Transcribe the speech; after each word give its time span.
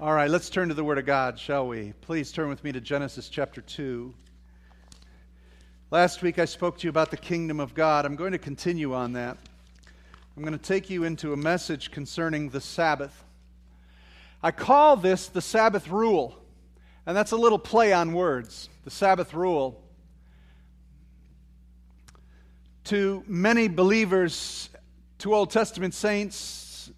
All 0.00 0.12
right, 0.12 0.28
let's 0.28 0.50
turn 0.50 0.68
to 0.70 0.74
the 0.74 0.82
Word 0.82 0.98
of 0.98 1.06
God, 1.06 1.38
shall 1.38 1.68
we? 1.68 1.92
Please 2.00 2.32
turn 2.32 2.48
with 2.48 2.64
me 2.64 2.72
to 2.72 2.80
Genesis 2.80 3.28
chapter 3.28 3.60
2. 3.60 4.12
Last 5.92 6.20
week 6.20 6.40
I 6.40 6.46
spoke 6.46 6.78
to 6.78 6.84
you 6.84 6.90
about 6.90 7.12
the 7.12 7.16
kingdom 7.16 7.60
of 7.60 7.74
God. 7.74 8.04
I'm 8.04 8.16
going 8.16 8.32
to 8.32 8.38
continue 8.38 8.92
on 8.92 9.12
that. 9.12 9.38
I'm 10.36 10.42
going 10.42 10.58
to 10.58 10.62
take 10.62 10.90
you 10.90 11.04
into 11.04 11.32
a 11.32 11.36
message 11.36 11.92
concerning 11.92 12.48
the 12.48 12.60
Sabbath. 12.60 13.22
I 14.42 14.50
call 14.50 14.96
this 14.96 15.28
the 15.28 15.40
Sabbath 15.40 15.86
rule, 15.86 16.36
and 17.06 17.16
that's 17.16 17.30
a 17.30 17.36
little 17.36 17.60
play 17.60 17.92
on 17.92 18.12
words. 18.12 18.68
The 18.82 18.90
Sabbath 18.90 19.32
rule. 19.32 19.80
To 22.86 23.22
many 23.28 23.68
believers, 23.68 24.70
to 25.18 25.32
Old 25.32 25.52
Testament 25.52 25.94
saints, 25.94 26.90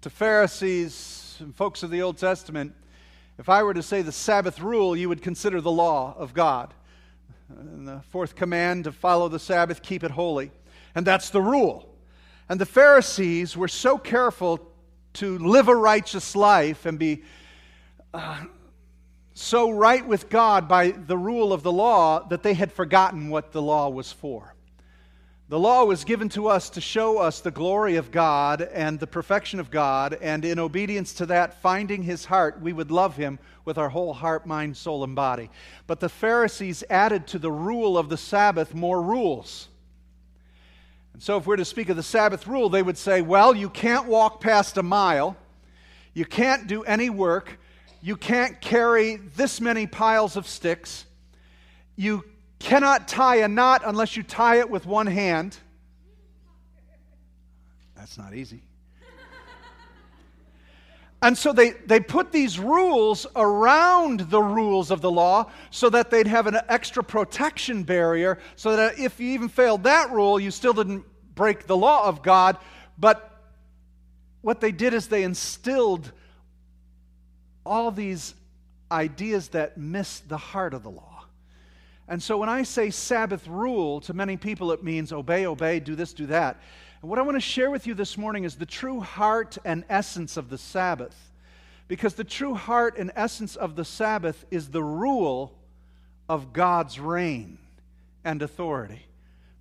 to 0.00 0.08
Pharisees, 0.08 1.21
folks 1.50 1.82
of 1.82 1.90
the 1.90 2.02
Old 2.02 2.18
Testament, 2.18 2.74
if 3.38 3.48
I 3.48 3.62
were 3.62 3.74
to 3.74 3.82
say 3.82 4.02
the 4.02 4.12
Sabbath 4.12 4.60
rule, 4.60 4.96
you 4.96 5.08
would 5.08 5.22
consider 5.22 5.60
the 5.60 5.70
law 5.70 6.14
of 6.16 6.34
God. 6.34 6.74
And 7.48 7.88
the 7.88 8.00
fourth 8.10 8.34
command 8.34 8.84
to 8.84 8.92
follow 8.92 9.28
the 9.28 9.38
Sabbath, 9.38 9.82
keep 9.82 10.04
it 10.04 10.10
holy. 10.10 10.52
And 10.94 11.06
that's 11.06 11.30
the 11.30 11.40
rule. 11.40 11.88
And 12.48 12.60
the 12.60 12.66
Pharisees 12.66 13.56
were 13.56 13.68
so 13.68 13.98
careful 13.98 14.60
to 15.14 15.38
live 15.38 15.68
a 15.68 15.74
righteous 15.74 16.36
life 16.36 16.86
and 16.86 16.98
be 16.98 17.22
uh, 18.14 18.44
so 19.34 19.70
right 19.70 20.06
with 20.06 20.28
God 20.28 20.68
by 20.68 20.90
the 20.90 21.16
rule 21.16 21.52
of 21.52 21.62
the 21.62 21.72
law 21.72 22.26
that 22.28 22.42
they 22.42 22.54
had 22.54 22.70
forgotten 22.72 23.30
what 23.30 23.52
the 23.52 23.62
law 23.62 23.88
was 23.88 24.12
for. 24.12 24.54
The 25.52 25.60
law 25.60 25.84
was 25.84 26.04
given 26.04 26.30
to 26.30 26.48
us 26.48 26.70
to 26.70 26.80
show 26.80 27.18
us 27.18 27.40
the 27.40 27.50
glory 27.50 27.96
of 27.96 28.10
God 28.10 28.62
and 28.62 28.98
the 28.98 29.06
perfection 29.06 29.60
of 29.60 29.70
God, 29.70 30.16
and 30.22 30.46
in 30.46 30.58
obedience 30.58 31.12
to 31.12 31.26
that, 31.26 31.60
finding 31.60 32.02
his 32.02 32.24
heart, 32.24 32.62
we 32.62 32.72
would 32.72 32.90
love 32.90 33.16
him 33.16 33.38
with 33.66 33.76
our 33.76 33.90
whole 33.90 34.14
heart, 34.14 34.46
mind, 34.46 34.78
soul, 34.78 35.04
and 35.04 35.14
body. 35.14 35.50
But 35.86 36.00
the 36.00 36.08
Pharisees 36.08 36.84
added 36.88 37.26
to 37.26 37.38
the 37.38 37.52
rule 37.52 37.98
of 37.98 38.08
the 38.08 38.16
Sabbath 38.16 38.74
more 38.74 39.02
rules. 39.02 39.68
And 41.12 41.22
so, 41.22 41.36
if 41.36 41.46
we're 41.46 41.56
to 41.56 41.66
speak 41.66 41.90
of 41.90 41.96
the 41.96 42.02
Sabbath 42.02 42.46
rule, 42.46 42.70
they 42.70 42.82
would 42.82 42.96
say, 42.96 43.20
well, 43.20 43.54
you 43.54 43.68
can't 43.68 44.06
walk 44.06 44.40
past 44.40 44.78
a 44.78 44.82
mile, 44.82 45.36
you 46.14 46.24
can't 46.24 46.66
do 46.66 46.82
any 46.84 47.10
work, 47.10 47.58
you 48.00 48.16
can't 48.16 48.58
carry 48.62 49.16
this 49.16 49.60
many 49.60 49.86
piles 49.86 50.34
of 50.34 50.48
sticks, 50.48 51.04
you 51.94 52.24
cannot 52.62 53.08
tie 53.08 53.36
a 53.36 53.48
knot 53.48 53.82
unless 53.84 54.16
you 54.16 54.22
tie 54.22 54.60
it 54.60 54.70
with 54.70 54.86
one 54.86 55.06
hand. 55.06 55.56
That's 57.96 58.16
not 58.16 58.34
easy. 58.34 58.62
And 61.20 61.38
so 61.38 61.52
they, 61.52 61.70
they 61.86 62.00
put 62.00 62.32
these 62.32 62.58
rules 62.58 63.28
around 63.36 64.20
the 64.20 64.42
rules 64.42 64.90
of 64.90 65.00
the 65.00 65.10
law 65.10 65.52
so 65.70 65.88
that 65.90 66.10
they'd 66.10 66.26
have 66.26 66.48
an 66.48 66.58
extra 66.68 67.04
protection 67.04 67.84
barrier, 67.84 68.38
so 68.56 68.74
that 68.74 68.98
if 68.98 69.20
you 69.20 69.28
even 69.28 69.48
failed 69.48 69.84
that 69.84 70.10
rule, 70.10 70.40
you 70.40 70.50
still 70.50 70.72
didn't 70.72 71.04
break 71.36 71.68
the 71.68 71.76
law 71.76 72.08
of 72.08 72.24
God. 72.24 72.56
But 72.98 73.40
what 74.40 74.60
they 74.60 74.72
did 74.72 74.94
is 74.94 75.06
they 75.06 75.22
instilled 75.22 76.10
all 77.64 77.92
these 77.92 78.34
ideas 78.90 79.48
that 79.50 79.78
missed 79.78 80.28
the 80.28 80.36
heart 80.36 80.74
of 80.74 80.82
the 80.82 80.90
law. 80.90 81.11
And 82.12 82.22
so 82.22 82.36
when 82.36 82.50
I 82.50 82.64
say 82.64 82.90
Sabbath 82.90 83.48
rule, 83.48 84.02
to 84.02 84.12
many 84.12 84.36
people 84.36 84.70
it 84.72 84.84
means 84.84 85.14
obey, 85.14 85.46
obey, 85.46 85.80
do 85.80 85.94
this, 85.94 86.12
do 86.12 86.26
that. 86.26 86.60
And 87.00 87.08
what 87.08 87.18
I 87.18 87.22
want 87.22 87.36
to 87.36 87.40
share 87.40 87.70
with 87.70 87.86
you 87.86 87.94
this 87.94 88.18
morning 88.18 88.44
is 88.44 88.54
the 88.54 88.66
true 88.66 89.00
heart 89.00 89.56
and 89.64 89.82
essence 89.88 90.36
of 90.36 90.50
the 90.50 90.58
Sabbath. 90.58 91.16
Because 91.88 92.12
the 92.12 92.22
true 92.22 92.52
heart 92.52 92.98
and 92.98 93.12
essence 93.16 93.56
of 93.56 93.76
the 93.76 93.84
Sabbath 93.86 94.44
is 94.50 94.68
the 94.68 94.82
rule 94.82 95.54
of 96.28 96.52
God's 96.52 97.00
reign 97.00 97.56
and 98.26 98.42
authority. 98.42 99.06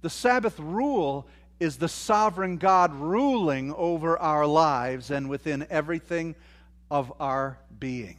The 0.01 0.09
Sabbath 0.09 0.59
rule 0.59 1.27
is 1.61 1.77
the 1.77 1.87
sovereign 1.87 2.57
God 2.57 2.93
ruling 2.93 3.73
over 3.75 4.19
our 4.19 4.45
lives 4.45 5.09
and 5.09 5.29
within 5.29 5.65
everything 5.69 6.35
of 6.89 7.13
our 7.17 7.59
being. 7.79 8.17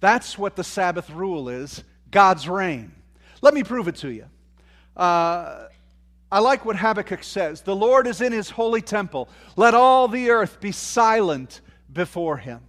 That's 0.00 0.36
what 0.36 0.54
the 0.54 0.64
Sabbath 0.64 1.08
rule 1.08 1.48
is 1.48 1.82
God's 2.10 2.46
reign. 2.46 2.92
Let 3.40 3.54
me 3.54 3.62
prove 3.62 3.88
it 3.88 3.96
to 3.96 4.10
you. 4.10 4.26
Uh, 4.96 5.66
I 6.30 6.40
like 6.40 6.64
what 6.64 6.76
Habakkuk 6.76 7.22
says 7.22 7.62
The 7.62 7.76
Lord 7.76 8.06
is 8.06 8.20
in 8.20 8.32
his 8.32 8.50
holy 8.50 8.82
temple. 8.82 9.28
Let 9.56 9.74
all 9.74 10.08
the 10.08 10.30
earth 10.30 10.60
be 10.60 10.72
silent 10.72 11.60
before 11.92 12.36
him. 12.36 12.60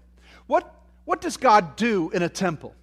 What, 0.48 0.74
what 1.06 1.22
does 1.22 1.38
God 1.38 1.76
do 1.76 2.10
in 2.12 2.24
a 2.24 2.30
temple? 2.30 2.76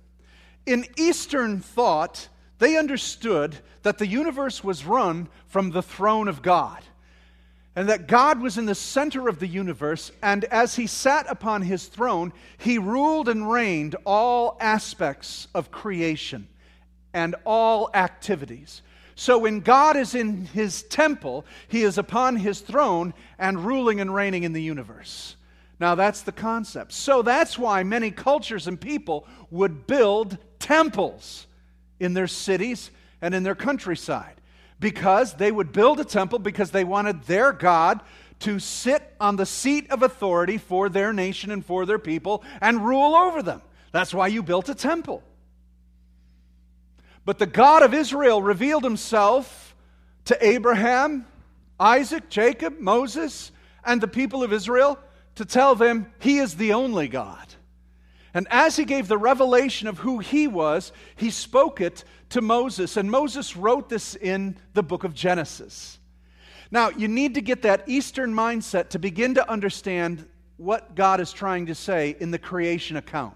In 0.66 0.84
Eastern 0.96 1.60
thought, 1.60 2.28
they 2.58 2.76
understood 2.76 3.56
that 3.82 3.98
the 3.98 4.06
universe 4.06 4.64
was 4.64 4.84
run 4.84 5.28
from 5.46 5.70
the 5.70 5.82
throne 5.82 6.28
of 6.28 6.42
God 6.42 6.82
and 7.76 7.88
that 7.90 8.08
God 8.08 8.40
was 8.40 8.56
in 8.56 8.64
the 8.64 8.74
center 8.74 9.28
of 9.28 9.38
the 9.38 9.46
universe, 9.46 10.10
and 10.22 10.44
as 10.46 10.76
he 10.76 10.86
sat 10.86 11.26
upon 11.28 11.60
his 11.60 11.84
throne, 11.84 12.32
he 12.56 12.78
ruled 12.78 13.28
and 13.28 13.50
reigned 13.50 13.94
all 14.06 14.56
aspects 14.60 15.46
of 15.54 15.70
creation 15.70 16.48
and 17.16 17.34
all 17.46 17.88
activities. 17.94 18.82
So 19.14 19.38
when 19.38 19.60
God 19.60 19.96
is 19.96 20.14
in 20.14 20.44
his 20.44 20.82
temple, 20.82 21.46
he 21.66 21.82
is 21.82 21.96
upon 21.96 22.36
his 22.36 22.60
throne 22.60 23.14
and 23.38 23.64
ruling 23.64 24.02
and 24.02 24.14
reigning 24.14 24.42
in 24.42 24.52
the 24.52 24.62
universe. 24.62 25.36
Now 25.80 25.94
that's 25.94 26.20
the 26.20 26.32
concept. 26.32 26.92
So 26.92 27.22
that's 27.22 27.58
why 27.58 27.82
many 27.84 28.10
cultures 28.10 28.66
and 28.66 28.78
people 28.78 29.26
would 29.50 29.86
build 29.86 30.36
temples 30.58 31.46
in 31.98 32.12
their 32.12 32.26
cities 32.26 32.90
and 33.22 33.34
in 33.34 33.42
their 33.42 33.54
countryside 33.54 34.34
because 34.78 35.32
they 35.32 35.50
would 35.50 35.72
build 35.72 35.98
a 36.00 36.04
temple 36.04 36.38
because 36.38 36.70
they 36.70 36.84
wanted 36.84 37.22
their 37.22 37.50
God 37.50 38.02
to 38.40 38.58
sit 38.58 39.14
on 39.18 39.36
the 39.36 39.46
seat 39.46 39.90
of 39.90 40.02
authority 40.02 40.58
for 40.58 40.90
their 40.90 41.14
nation 41.14 41.50
and 41.50 41.64
for 41.64 41.86
their 41.86 41.98
people 41.98 42.44
and 42.60 42.84
rule 42.84 43.14
over 43.14 43.42
them. 43.42 43.62
That's 43.92 44.12
why 44.12 44.26
you 44.26 44.42
built 44.42 44.68
a 44.68 44.74
temple. 44.74 45.22
But 47.26 47.38
the 47.38 47.46
God 47.46 47.82
of 47.82 47.92
Israel 47.92 48.40
revealed 48.40 48.84
himself 48.84 49.74
to 50.26 50.46
Abraham, 50.46 51.26
Isaac, 51.78 52.30
Jacob, 52.30 52.78
Moses, 52.78 53.50
and 53.84 54.00
the 54.00 54.08
people 54.08 54.44
of 54.44 54.52
Israel 54.52 54.96
to 55.34 55.44
tell 55.44 55.74
them 55.74 56.06
he 56.20 56.38
is 56.38 56.54
the 56.54 56.72
only 56.72 57.08
God. 57.08 57.46
And 58.32 58.46
as 58.48 58.76
he 58.76 58.84
gave 58.84 59.08
the 59.08 59.18
revelation 59.18 59.88
of 59.88 59.98
who 59.98 60.20
he 60.20 60.46
was, 60.46 60.92
he 61.16 61.30
spoke 61.30 61.80
it 61.80 62.04
to 62.30 62.40
Moses. 62.40 62.96
And 62.96 63.10
Moses 63.10 63.56
wrote 63.56 63.88
this 63.88 64.14
in 64.14 64.56
the 64.74 64.82
book 64.84 65.02
of 65.02 65.12
Genesis. 65.12 65.98
Now, 66.70 66.90
you 66.90 67.08
need 67.08 67.34
to 67.34 67.40
get 67.40 67.62
that 67.62 67.88
Eastern 67.88 68.32
mindset 68.34 68.90
to 68.90 69.00
begin 69.00 69.34
to 69.34 69.50
understand 69.50 70.26
what 70.58 70.94
God 70.94 71.20
is 71.20 71.32
trying 71.32 71.66
to 71.66 71.74
say 71.74 72.16
in 72.20 72.30
the 72.30 72.38
creation 72.38 72.96
account. 72.96 73.34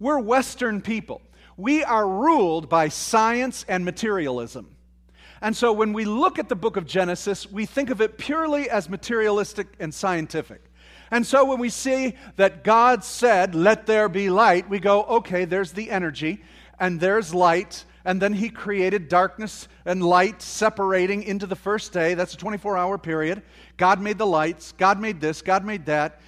We're 0.00 0.18
Western 0.18 0.80
people 0.80 1.22
we 1.62 1.84
are 1.84 2.08
ruled 2.08 2.68
by 2.68 2.88
science 2.88 3.64
and 3.68 3.84
materialism. 3.84 4.74
And 5.40 5.56
so 5.56 5.72
when 5.72 5.92
we 5.92 6.04
look 6.04 6.40
at 6.40 6.48
the 6.48 6.56
book 6.56 6.76
of 6.76 6.86
Genesis, 6.86 7.50
we 7.50 7.66
think 7.66 7.88
of 7.88 8.00
it 8.00 8.18
purely 8.18 8.68
as 8.68 8.88
materialistic 8.88 9.68
and 9.78 9.94
scientific. 9.94 10.64
And 11.12 11.24
so 11.24 11.44
when 11.44 11.60
we 11.60 11.68
see 11.68 12.16
that 12.34 12.64
God 12.64 13.04
said, 13.04 13.54
Let 13.54 13.86
there 13.86 14.08
be 14.08 14.28
light, 14.28 14.68
we 14.68 14.80
go, 14.80 15.04
Okay, 15.04 15.44
there's 15.44 15.70
the 15.70 15.88
energy, 15.92 16.42
and 16.80 16.98
there's 16.98 17.32
light. 17.32 17.84
And 18.04 18.20
then 18.20 18.32
he 18.32 18.50
created 18.50 19.08
darkness 19.08 19.68
and 19.84 20.02
light 20.02 20.42
separating 20.42 21.22
into 21.22 21.46
the 21.46 21.54
first 21.54 21.92
day. 21.92 22.14
That's 22.14 22.34
a 22.34 22.38
24 22.38 22.76
hour 22.76 22.98
period. 22.98 23.42
God 23.76 24.00
made 24.00 24.18
the 24.18 24.26
lights. 24.26 24.72
God 24.72 24.98
made 24.98 25.20
this. 25.20 25.42
God 25.42 25.64
made 25.64 25.86
that 25.86 26.20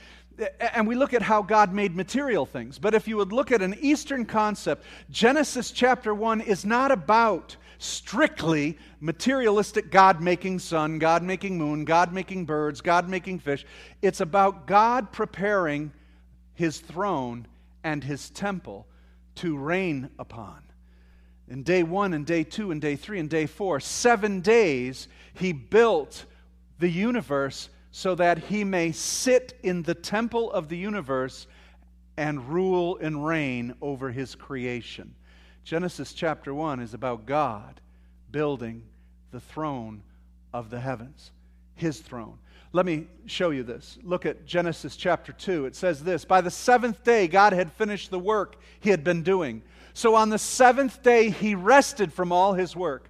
and 0.59 0.87
we 0.87 0.95
look 0.95 1.15
at 1.15 1.23
how 1.23 1.43
God 1.43 1.73
made 1.73 1.95
material 1.95 2.47
things. 2.47 2.79
But 2.79 2.95
if 2.95 3.07
you 3.07 3.17
would 3.17 3.33
look 3.33 3.53
at 3.53 3.63
an 3.63 3.77
Eastern 3.81 4.25
concept, 4.25 4.85
Genesis 5.11 5.71
chapter 5.71 6.15
1 6.15 6.41
is 6.41 6.65
not 6.65 6.91
about 6.91 7.57
strictly 7.79 8.79
materialistic 9.01 9.91
God 9.91 10.21
making 10.21 10.59
sun, 10.59 10.99
God 10.99 11.23
making 11.23 11.59
moon, 11.59 11.85
God 11.85 12.13
making 12.13 12.47
birds, 12.47 12.81
God 12.81 13.09
making 13.09 13.41
fish. 13.41 13.67
It's 14.03 14.21
about 14.21 14.67
God 14.67 15.13
preparing 15.13 15.93
his 16.55 16.79
throne 16.79 17.47
and 17.83 18.03
his 18.03 18.31
temple 18.31 18.87
to 19.37 19.57
reign 19.57 20.11
upon. 20.19 20.63
In 21.49 21.63
day 21.63 21.83
one, 21.83 22.15
and 22.15 22.25
day 22.25 22.43
two, 22.43 22.71
and 22.71 22.81
day 22.81 22.97
three, 22.97 23.21
and 23.21 23.29
day 23.29 23.47
four, 23.47 23.81
seven 23.81 24.41
days, 24.41 25.09
he 25.35 25.53
built 25.53 26.25
the 26.79 26.89
universe 26.89 27.69
so 27.97 28.17
that 28.17 28.39
he 28.39 28.65
may 28.65 28.91
sit 28.91 29.57
in 29.63 29.85
the 29.85 29.95
temple 29.95 30.51
of 30.51 30.69
the 30.69 30.77
universe 30.77 31.47
and 32.17 32.49
rule 32.49 32.99
and 33.01 33.25
reign 33.25 33.73
over 33.81 34.11
his 34.11 34.35
creation. 34.35 35.15
Genesis 35.63 36.13
chapter 36.13 36.53
1 36.53 36.81
is 36.81 36.93
about 36.93 37.25
God 37.25 37.81
building 38.33 38.83
the 39.31 39.39
throne 39.39 40.03
of 40.53 40.71
the 40.71 40.81
heavens, 40.81 41.31
his 41.77 42.01
throne. 42.01 42.37
Let 42.73 42.85
me 42.85 43.07
show 43.27 43.51
you 43.51 43.63
this. 43.63 43.97
Look 44.03 44.27
at 44.27 44.45
Genesis 44.45 44.97
chapter 44.97 45.31
2. 45.31 45.67
It 45.67 45.77
says 45.77 46.03
this 46.03 46.25
By 46.25 46.41
the 46.41 46.51
seventh 46.51 47.05
day, 47.05 47.29
God 47.29 47.53
had 47.53 47.71
finished 47.71 48.11
the 48.11 48.19
work 48.19 48.57
he 48.81 48.91
had 48.91 49.05
been 49.05 49.23
doing. 49.23 49.63
So 49.93 50.17
on 50.17 50.31
the 50.31 50.39
seventh 50.41 51.01
day, 51.05 51.31
he 51.31 51.55
rested 51.55 52.13
from 52.13 52.33
all 52.33 52.55
his 52.55 52.75
work. 52.75 53.09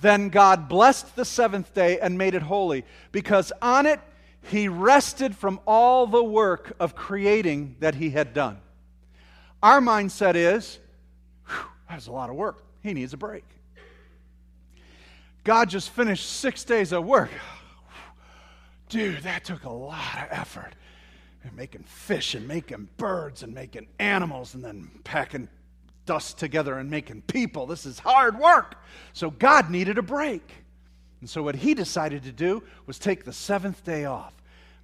Then 0.00 0.28
God 0.28 0.68
blessed 0.68 1.16
the 1.16 1.24
seventh 1.24 1.74
day 1.74 1.98
and 1.98 2.16
made 2.16 2.34
it 2.34 2.42
holy, 2.42 2.84
because 3.10 3.52
on 3.60 3.86
it 3.86 3.98
he 4.42 4.68
rested 4.68 5.36
from 5.36 5.60
all 5.66 6.06
the 6.06 6.22
work 6.22 6.72
of 6.80 6.94
creating 6.94 7.76
that 7.80 7.94
he 7.94 8.10
had 8.10 8.32
done. 8.32 8.58
Our 9.62 9.80
mindset 9.80 10.34
is, 10.34 10.78
that's 11.88 12.06
a 12.06 12.12
lot 12.12 12.30
of 12.30 12.36
work. 12.36 12.62
He 12.82 12.94
needs 12.94 13.12
a 13.12 13.16
break. 13.16 13.44
God 15.44 15.68
just 15.68 15.90
finished 15.90 16.28
six 16.28 16.64
days 16.64 16.92
of 16.92 17.04
work. 17.04 17.30
Dude, 18.88 19.22
that 19.22 19.44
took 19.44 19.64
a 19.64 19.70
lot 19.70 20.18
of 20.18 20.28
effort. 20.30 20.74
making 21.54 21.82
fish 21.84 22.34
and 22.34 22.46
making 22.46 22.88
birds 22.96 23.42
and 23.42 23.54
making 23.54 23.86
animals 23.98 24.54
and 24.54 24.64
then 24.64 24.90
packing 25.04 25.48
dust 26.06 26.38
together 26.38 26.78
and 26.78 26.90
making 26.90 27.22
people. 27.22 27.66
This 27.66 27.86
is 27.86 27.98
hard 27.98 28.38
work. 28.38 28.76
So 29.12 29.30
God 29.30 29.70
needed 29.70 29.98
a 29.98 30.02
break. 30.02 30.59
And 31.20 31.28
so 31.28 31.42
what 31.42 31.54
he 31.54 31.74
decided 31.74 32.22
to 32.24 32.32
do 32.32 32.62
was 32.86 32.98
take 32.98 33.24
the 33.24 33.32
seventh 33.32 33.84
day 33.84 34.04
off. 34.06 34.34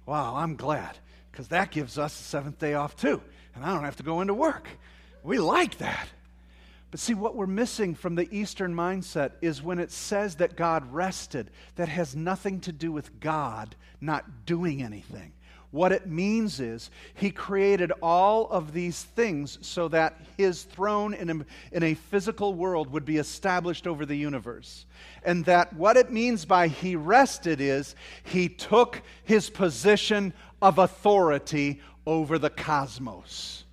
Wow, 0.05 0.35
I'm 0.35 0.55
glad 0.55 0.97
because 1.31 1.49
that 1.49 1.71
gives 1.71 1.97
us 1.97 2.17
the 2.17 2.23
seventh 2.23 2.59
day 2.59 2.73
off 2.73 2.95
too. 2.95 3.21
And 3.55 3.65
I 3.65 3.73
don't 3.73 3.83
have 3.83 3.97
to 3.97 4.03
go 4.03 4.21
into 4.21 4.33
work. 4.33 4.67
We 5.23 5.39
like 5.39 5.79
that. 5.79 6.07
But 6.89 6.99
see, 6.99 7.13
what 7.13 7.35
we're 7.35 7.47
missing 7.47 7.95
from 7.95 8.15
the 8.15 8.27
Eastern 8.31 8.73
mindset 8.73 9.31
is 9.41 9.61
when 9.61 9.79
it 9.79 9.91
says 9.91 10.35
that 10.35 10.55
God 10.55 10.93
rested, 10.93 11.51
that 11.75 11.89
has 11.89 12.15
nothing 12.15 12.61
to 12.61 12.71
do 12.71 12.91
with 12.91 13.19
God 13.19 13.75
not 13.99 14.45
doing 14.45 14.81
anything. 14.81 15.33
What 15.77 15.91
it 15.91 16.07
means 16.07 16.59
is 16.59 16.89
he 17.13 17.29
created 17.29 17.91
all 18.01 18.49
of 18.49 18.73
these 18.73 19.03
things 19.03 19.59
so 19.61 19.87
that 19.89 20.19
his 20.35 20.63
throne 20.63 21.13
in 21.13 21.29
a, 21.29 21.45
in 21.71 21.83
a 21.83 21.93
physical 21.93 22.55
world 22.55 22.91
would 22.91 23.05
be 23.05 23.17
established 23.17 23.85
over 23.85 24.03
the 24.03 24.15
universe. 24.15 24.87
And 25.23 25.45
that 25.45 25.71
what 25.73 25.95
it 25.95 26.11
means 26.11 26.45
by 26.45 26.67
he 26.67 26.95
rested 26.95 27.61
is 27.61 27.93
he 28.23 28.49
took 28.49 29.03
his 29.23 29.51
position 29.51 30.33
of 30.63 30.79
authority 30.79 31.79
over 32.07 32.39
the 32.39 32.49
cosmos. 32.49 33.63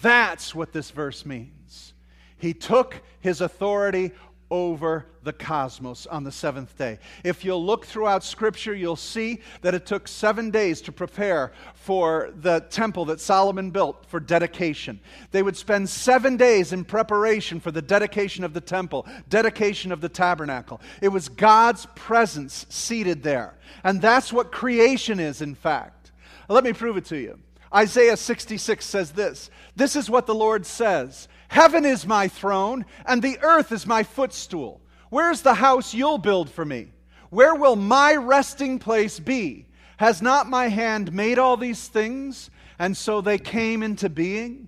That's 0.00 0.54
what 0.54 0.72
this 0.72 0.90
verse 0.92 1.26
means. 1.26 1.92
He 2.38 2.54
took 2.54 3.02
his 3.20 3.42
authority 3.42 4.12
over 4.54 5.04
the 5.24 5.32
cosmos 5.32 6.06
on 6.06 6.22
the 6.22 6.30
seventh 6.30 6.78
day. 6.78 7.00
If 7.24 7.44
you'll 7.44 7.66
look 7.66 7.84
throughout 7.84 8.22
Scripture, 8.22 8.72
you'll 8.72 8.94
see 8.94 9.40
that 9.62 9.74
it 9.74 9.84
took 9.84 10.06
seven 10.06 10.52
days 10.52 10.80
to 10.82 10.92
prepare 10.92 11.52
for 11.74 12.32
the 12.40 12.60
temple 12.70 13.04
that 13.06 13.20
Solomon 13.20 13.72
built 13.72 14.06
for 14.06 14.20
dedication. 14.20 15.00
They 15.32 15.42
would 15.42 15.56
spend 15.56 15.88
seven 15.88 16.36
days 16.36 16.72
in 16.72 16.84
preparation 16.84 17.58
for 17.58 17.72
the 17.72 17.82
dedication 17.82 18.44
of 18.44 18.54
the 18.54 18.60
temple, 18.60 19.08
dedication 19.28 19.90
of 19.90 20.00
the 20.00 20.08
tabernacle. 20.08 20.80
It 21.02 21.08
was 21.08 21.28
God's 21.28 21.88
presence 21.96 22.64
seated 22.68 23.24
there. 23.24 23.54
And 23.82 24.00
that's 24.00 24.32
what 24.32 24.52
creation 24.52 25.18
is, 25.18 25.42
in 25.42 25.56
fact. 25.56 26.12
Let 26.48 26.62
me 26.62 26.72
prove 26.72 26.96
it 26.96 27.06
to 27.06 27.16
you. 27.16 27.40
Isaiah 27.74 28.16
66 28.16 28.86
says 28.86 29.10
this 29.10 29.50
This 29.74 29.96
is 29.96 30.08
what 30.08 30.26
the 30.26 30.34
Lord 30.34 30.64
says. 30.64 31.26
Heaven 31.54 31.84
is 31.84 32.04
my 32.04 32.26
throne, 32.26 32.84
and 33.06 33.22
the 33.22 33.38
earth 33.40 33.70
is 33.70 33.86
my 33.86 34.02
footstool. 34.02 34.80
Where's 35.08 35.42
the 35.42 35.54
house 35.54 35.94
you'll 35.94 36.18
build 36.18 36.50
for 36.50 36.64
me? 36.64 36.88
Where 37.30 37.54
will 37.54 37.76
my 37.76 38.16
resting 38.16 38.80
place 38.80 39.20
be? 39.20 39.66
Has 39.98 40.20
not 40.20 40.50
my 40.50 40.66
hand 40.66 41.12
made 41.12 41.38
all 41.38 41.56
these 41.56 41.86
things, 41.86 42.50
and 42.76 42.96
so 42.96 43.20
they 43.20 43.38
came 43.38 43.84
into 43.84 44.08
being? 44.08 44.66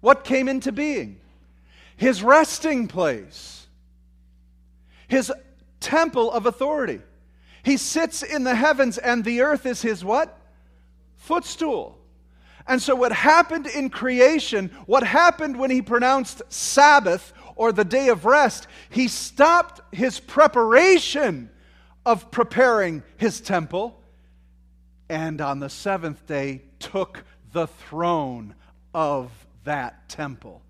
What 0.00 0.22
came 0.22 0.48
into 0.48 0.70
being? 0.70 1.18
His 1.96 2.22
resting 2.22 2.86
place, 2.86 3.66
his 5.08 5.32
temple 5.80 6.30
of 6.30 6.46
authority. 6.46 7.00
He 7.64 7.76
sits 7.76 8.22
in 8.22 8.44
the 8.44 8.54
heavens, 8.54 8.98
and 8.98 9.24
the 9.24 9.40
earth 9.40 9.66
is 9.66 9.82
his 9.82 10.04
what? 10.04 10.38
Footstool. 11.16 11.97
And 12.68 12.80
so, 12.82 12.94
what 12.94 13.12
happened 13.12 13.66
in 13.66 13.90
creation, 13.90 14.70
what 14.86 15.02
happened 15.02 15.58
when 15.58 15.70
he 15.70 15.82
pronounced 15.82 16.42
Sabbath 16.50 17.32
or 17.56 17.72
the 17.72 17.84
day 17.84 18.08
of 18.08 18.24
rest, 18.24 18.68
he 18.90 19.08
stopped 19.08 19.80
his 19.92 20.20
preparation 20.20 21.50
of 22.04 22.30
preparing 22.30 23.02
his 23.16 23.40
temple 23.40 23.98
and 25.08 25.40
on 25.40 25.58
the 25.58 25.70
seventh 25.70 26.26
day 26.26 26.62
took 26.78 27.24
the 27.52 27.66
throne 27.66 28.54
of 28.94 29.30
that 29.64 30.08
temple. 30.08 30.62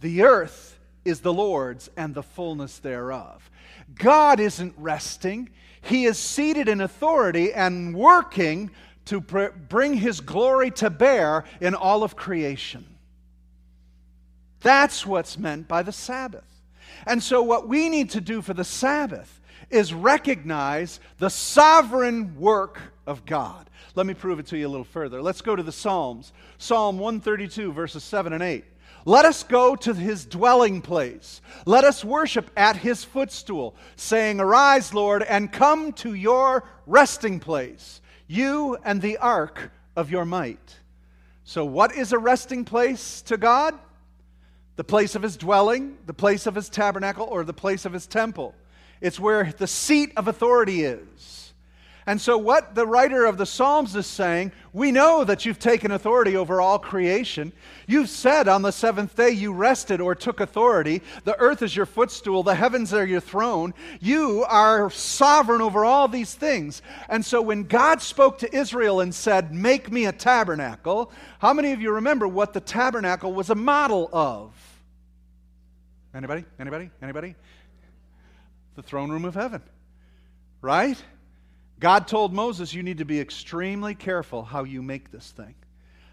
The 0.00 0.22
earth 0.22 0.78
is 1.04 1.20
the 1.20 1.32
Lord's 1.32 1.88
and 1.96 2.14
the 2.14 2.22
fullness 2.22 2.78
thereof. 2.78 3.48
God 3.94 4.40
isn't 4.40 4.74
resting, 4.76 5.50
He 5.80 6.04
is 6.04 6.18
seated 6.18 6.68
in 6.68 6.80
authority 6.80 7.52
and 7.52 7.94
working 7.94 8.70
to 9.06 9.20
pr- 9.20 9.46
bring 9.68 9.94
his 9.94 10.20
glory 10.20 10.70
to 10.72 10.90
bear 10.90 11.44
in 11.60 11.74
all 11.74 12.02
of 12.02 12.16
creation. 12.16 12.84
That's 14.60 15.06
what's 15.06 15.38
meant 15.38 15.68
by 15.68 15.82
the 15.82 15.92
Sabbath. 15.92 16.44
And 17.06 17.22
so, 17.22 17.42
what 17.42 17.68
we 17.68 17.88
need 17.88 18.10
to 18.10 18.20
do 18.20 18.42
for 18.42 18.54
the 18.54 18.64
Sabbath 18.64 19.40
is 19.70 19.92
recognize 19.92 21.00
the 21.18 21.30
sovereign 21.30 22.38
work 22.38 22.80
of 23.06 23.24
God. 23.26 23.68
Let 23.94 24.06
me 24.06 24.14
prove 24.14 24.38
it 24.38 24.46
to 24.48 24.58
you 24.58 24.66
a 24.66 24.68
little 24.68 24.84
further. 24.84 25.22
Let's 25.22 25.40
go 25.40 25.56
to 25.56 25.62
the 25.62 25.72
Psalms. 25.72 26.32
Psalm 26.58 26.98
132, 26.98 27.72
verses 27.72 28.04
7 28.04 28.32
and 28.32 28.42
8. 28.42 28.64
Let 29.04 29.24
us 29.24 29.44
go 29.44 29.76
to 29.76 29.94
his 29.94 30.26
dwelling 30.26 30.82
place. 30.82 31.40
Let 31.64 31.84
us 31.84 32.04
worship 32.04 32.50
at 32.56 32.76
his 32.76 33.04
footstool, 33.04 33.76
saying, 33.94 34.40
Arise, 34.40 34.92
Lord, 34.92 35.22
and 35.22 35.52
come 35.52 35.92
to 35.94 36.14
your 36.14 36.68
resting 36.86 37.38
place 37.38 38.00
you 38.26 38.76
and 38.84 39.00
the 39.00 39.18
ark 39.18 39.70
of 39.94 40.10
your 40.10 40.24
might. 40.24 40.76
So, 41.44 41.64
what 41.64 41.94
is 41.94 42.12
a 42.12 42.18
resting 42.18 42.64
place 42.64 43.22
to 43.22 43.36
God? 43.36 43.74
The 44.74 44.84
place 44.84 45.14
of 45.14 45.22
his 45.22 45.36
dwelling, 45.36 45.96
the 46.06 46.14
place 46.14 46.46
of 46.46 46.54
his 46.54 46.68
tabernacle, 46.68 47.26
or 47.30 47.44
the 47.44 47.52
place 47.52 47.84
of 47.84 47.92
his 47.92 48.06
temple. 48.06 48.54
It's 49.00 49.20
where 49.20 49.52
the 49.56 49.66
seat 49.66 50.12
of 50.16 50.28
authority 50.28 50.82
is. 50.82 51.35
And 52.08 52.20
so, 52.20 52.38
what 52.38 52.76
the 52.76 52.86
writer 52.86 53.24
of 53.24 53.36
the 53.36 53.46
Psalms 53.46 53.96
is 53.96 54.06
saying, 54.06 54.52
we 54.72 54.92
know 54.92 55.24
that 55.24 55.44
you've 55.44 55.58
taken 55.58 55.90
authority 55.90 56.36
over 56.36 56.60
all 56.60 56.78
creation. 56.78 57.52
You've 57.88 58.08
said 58.08 58.46
on 58.46 58.62
the 58.62 58.70
seventh 58.70 59.16
day 59.16 59.30
you 59.30 59.52
rested 59.52 60.00
or 60.00 60.14
took 60.14 60.38
authority. 60.38 61.02
The 61.24 61.36
earth 61.40 61.62
is 61.62 61.74
your 61.74 61.84
footstool, 61.84 62.44
the 62.44 62.54
heavens 62.54 62.94
are 62.94 63.04
your 63.04 63.20
throne. 63.20 63.74
You 64.00 64.44
are 64.48 64.88
sovereign 64.88 65.60
over 65.60 65.84
all 65.84 66.06
these 66.06 66.32
things. 66.32 66.80
And 67.08 67.24
so, 67.24 67.42
when 67.42 67.64
God 67.64 68.00
spoke 68.00 68.38
to 68.38 68.56
Israel 68.56 69.00
and 69.00 69.12
said, 69.12 69.52
Make 69.52 69.90
me 69.90 70.06
a 70.06 70.12
tabernacle, 70.12 71.10
how 71.40 71.52
many 71.52 71.72
of 71.72 71.80
you 71.80 71.90
remember 71.90 72.28
what 72.28 72.52
the 72.52 72.60
tabernacle 72.60 73.32
was 73.32 73.50
a 73.50 73.56
model 73.56 74.08
of? 74.12 74.52
Anybody? 76.14 76.44
Anybody? 76.60 76.90
Anybody? 77.02 77.34
The 78.76 78.82
throne 78.82 79.10
room 79.10 79.24
of 79.24 79.34
heaven, 79.34 79.60
right? 80.60 81.02
God 81.78 82.08
told 82.08 82.32
Moses, 82.32 82.72
You 82.72 82.82
need 82.82 82.98
to 82.98 83.04
be 83.04 83.20
extremely 83.20 83.94
careful 83.94 84.42
how 84.42 84.64
you 84.64 84.82
make 84.82 85.10
this 85.10 85.30
thing. 85.30 85.54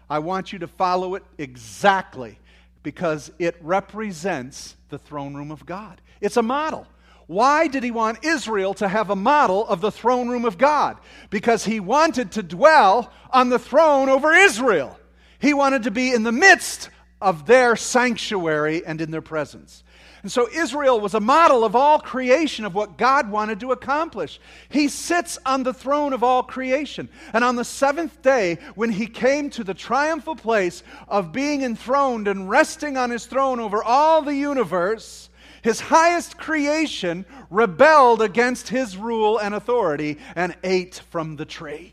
I 0.08 0.18
want 0.18 0.52
you 0.52 0.58
to 0.60 0.66
follow 0.66 1.14
it 1.14 1.24
exactly 1.38 2.38
because 2.82 3.32
it 3.38 3.56
represents 3.60 4.76
the 4.90 4.98
throne 4.98 5.34
room 5.34 5.50
of 5.50 5.64
God. 5.64 6.00
It's 6.20 6.36
a 6.36 6.42
model. 6.42 6.86
Why 7.26 7.68
did 7.68 7.82
he 7.82 7.90
want 7.90 8.24
Israel 8.24 8.74
to 8.74 8.88
have 8.88 9.08
a 9.08 9.16
model 9.16 9.66
of 9.66 9.80
the 9.80 9.90
throne 9.90 10.28
room 10.28 10.44
of 10.44 10.58
God? 10.58 10.98
Because 11.30 11.64
he 11.64 11.80
wanted 11.80 12.32
to 12.32 12.42
dwell 12.42 13.10
on 13.30 13.48
the 13.48 13.58
throne 13.58 14.10
over 14.10 14.32
Israel. 14.32 14.98
He 15.38 15.54
wanted 15.54 15.84
to 15.84 15.90
be 15.90 16.12
in 16.12 16.22
the 16.22 16.32
midst 16.32 16.90
of 17.22 17.46
their 17.46 17.76
sanctuary 17.76 18.84
and 18.84 19.00
in 19.00 19.10
their 19.10 19.22
presence. 19.22 19.82
And 20.24 20.32
so 20.32 20.48
Israel 20.48 21.00
was 21.00 21.12
a 21.12 21.20
model 21.20 21.64
of 21.64 21.76
all 21.76 21.98
creation 21.98 22.64
of 22.64 22.74
what 22.74 22.96
God 22.96 23.30
wanted 23.30 23.60
to 23.60 23.72
accomplish. 23.72 24.40
He 24.70 24.88
sits 24.88 25.38
on 25.44 25.64
the 25.64 25.74
throne 25.74 26.14
of 26.14 26.24
all 26.24 26.42
creation. 26.42 27.10
And 27.34 27.44
on 27.44 27.56
the 27.56 27.64
seventh 27.64 28.22
day, 28.22 28.56
when 28.74 28.88
he 28.88 29.06
came 29.06 29.50
to 29.50 29.62
the 29.62 29.74
triumphal 29.74 30.34
place 30.34 30.82
of 31.08 31.30
being 31.30 31.60
enthroned 31.60 32.26
and 32.26 32.48
resting 32.48 32.96
on 32.96 33.10
his 33.10 33.26
throne 33.26 33.60
over 33.60 33.84
all 33.84 34.22
the 34.22 34.34
universe, 34.34 35.28
his 35.60 35.78
highest 35.78 36.38
creation 36.38 37.26
rebelled 37.50 38.22
against 38.22 38.70
his 38.70 38.96
rule 38.96 39.36
and 39.36 39.54
authority 39.54 40.16
and 40.34 40.56
ate 40.64 41.02
from 41.10 41.36
the 41.36 41.44
tree. 41.44 41.92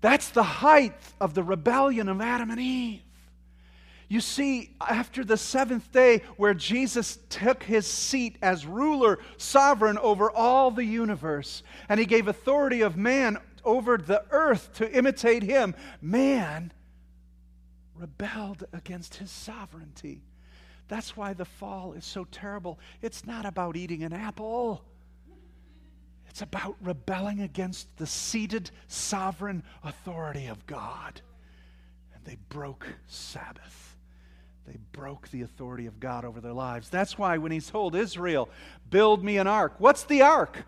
That's 0.00 0.30
the 0.30 0.42
height 0.42 0.98
of 1.20 1.34
the 1.34 1.44
rebellion 1.44 2.08
of 2.08 2.20
Adam 2.20 2.50
and 2.50 2.58
Eve. 2.58 3.02
You 4.12 4.20
see, 4.20 4.74
after 4.78 5.24
the 5.24 5.38
seventh 5.38 5.90
day, 5.90 6.20
where 6.36 6.52
Jesus 6.52 7.18
took 7.30 7.62
his 7.62 7.86
seat 7.86 8.36
as 8.42 8.66
ruler, 8.66 9.18
sovereign 9.38 9.96
over 9.96 10.30
all 10.30 10.70
the 10.70 10.84
universe, 10.84 11.62
and 11.88 11.98
he 11.98 12.04
gave 12.04 12.28
authority 12.28 12.82
of 12.82 12.94
man 12.94 13.38
over 13.64 13.96
the 13.96 14.22
earth 14.30 14.74
to 14.74 14.94
imitate 14.94 15.42
him, 15.42 15.74
man 16.02 16.74
rebelled 17.94 18.64
against 18.74 19.14
his 19.14 19.30
sovereignty. 19.30 20.20
That's 20.88 21.16
why 21.16 21.32
the 21.32 21.46
fall 21.46 21.94
is 21.94 22.04
so 22.04 22.24
terrible. 22.30 22.78
It's 23.00 23.24
not 23.24 23.46
about 23.46 23.78
eating 23.78 24.02
an 24.02 24.12
apple. 24.12 24.84
It's 26.28 26.42
about 26.42 26.76
rebelling 26.82 27.40
against 27.40 27.96
the 27.96 28.06
seated 28.06 28.72
sovereign 28.88 29.62
authority 29.82 30.48
of 30.48 30.66
God. 30.66 31.22
And 32.14 32.22
they 32.26 32.36
broke 32.50 32.86
Sabbath. 33.06 33.91
They 34.66 34.78
broke 34.92 35.28
the 35.28 35.42
authority 35.42 35.86
of 35.86 35.98
God 35.98 36.24
over 36.24 36.40
their 36.40 36.52
lives. 36.52 36.88
That's 36.88 37.18
why 37.18 37.38
when 37.38 37.52
he 37.52 37.60
told 37.60 37.94
Israel, 37.94 38.48
Build 38.90 39.24
me 39.24 39.38
an 39.38 39.46
ark, 39.46 39.74
what's 39.78 40.04
the 40.04 40.22
ark? 40.22 40.64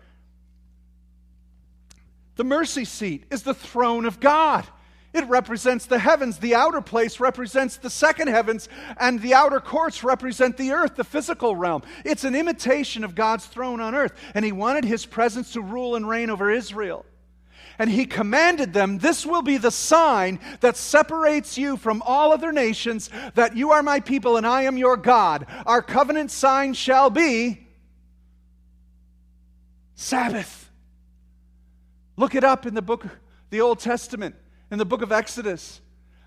The 2.35 2.43
mercy 2.43 2.83
seat 2.83 3.25
is 3.31 3.43
the 3.43 3.53
throne 3.53 4.05
of 4.05 4.19
God. 4.19 4.65
It 5.13 5.29
represents 5.29 5.85
the 5.85 5.97
heavens. 5.97 6.39
The 6.39 6.55
outer 6.55 6.81
place 6.81 7.21
represents 7.21 7.77
the 7.77 7.89
second 7.89 8.27
heavens, 8.27 8.67
and 8.97 9.21
the 9.21 9.33
outer 9.33 9.61
courts 9.61 10.03
represent 10.03 10.57
the 10.57 10.73
earth, 10.73 10.95
the 10.95 11.05
physical 11.05 11.55
realm. 11.55 11.83
It's 12.03 12.25
an 12.25 12.35
imitation 12.35 13.05
of 13.05 13.15
God's 13.15 13.45
throne 13.45 13.79
on 13.79 13.95
earth, 13.95 14.11
and 14.33 14.43
He 14.43 14.51
wanted 14.51 14.83
His 14.83 15.05
presence 15.05 15.53
to 15.53 15.61
rule 15.61 15.95
and 15.95 16.09
reign 16.09 16.29
over 16.29 16.51
Israel 16.51 17.05
and 17.77 17.89
he 17.89 18.05
commanded 18.05 18.73
them, 18.73 18.97
This 18.99 19.25
will 19.25 19.41
be 19.41 19.57
the 19.57 19.71
sign 19.71 20.39
that 20.61 20.77
separates 20.77 21.57
you 21.57 21.77
from 21.77 22.01
all 22.05 22.31
other 22.31 22.51
nations, 22.51 23.09
that 23.35 23.55
you 23.55 23.71
are 23.71 23.83
my 23.83 23.99
people 23.99 24.37
and 24.37 24.45
I 24.45 24.63
am 24.63 24.77
your 24.77 24.97
God. 24.97 25.45
Our 25.65 25.81
covenant 25.81 26.31
sign 26.31 26.73
shall 26.73 27.09
be 27.09 27.67
Sabbath. 29.95 30.69
Look 32.17 32.35
it 32.35 32.43
up 32.43 32.65
in 32.65 32.73
the 32.73 32.81
book, 32.81 33.05
the 33.49 33.61
Old 33.61 33.79
Testament, 33.79 34.35
in 34.71 34.77
the 34.77 34.85
book 34.85 35.01
of 35.01 35.11
Exodus. 35.11 35.81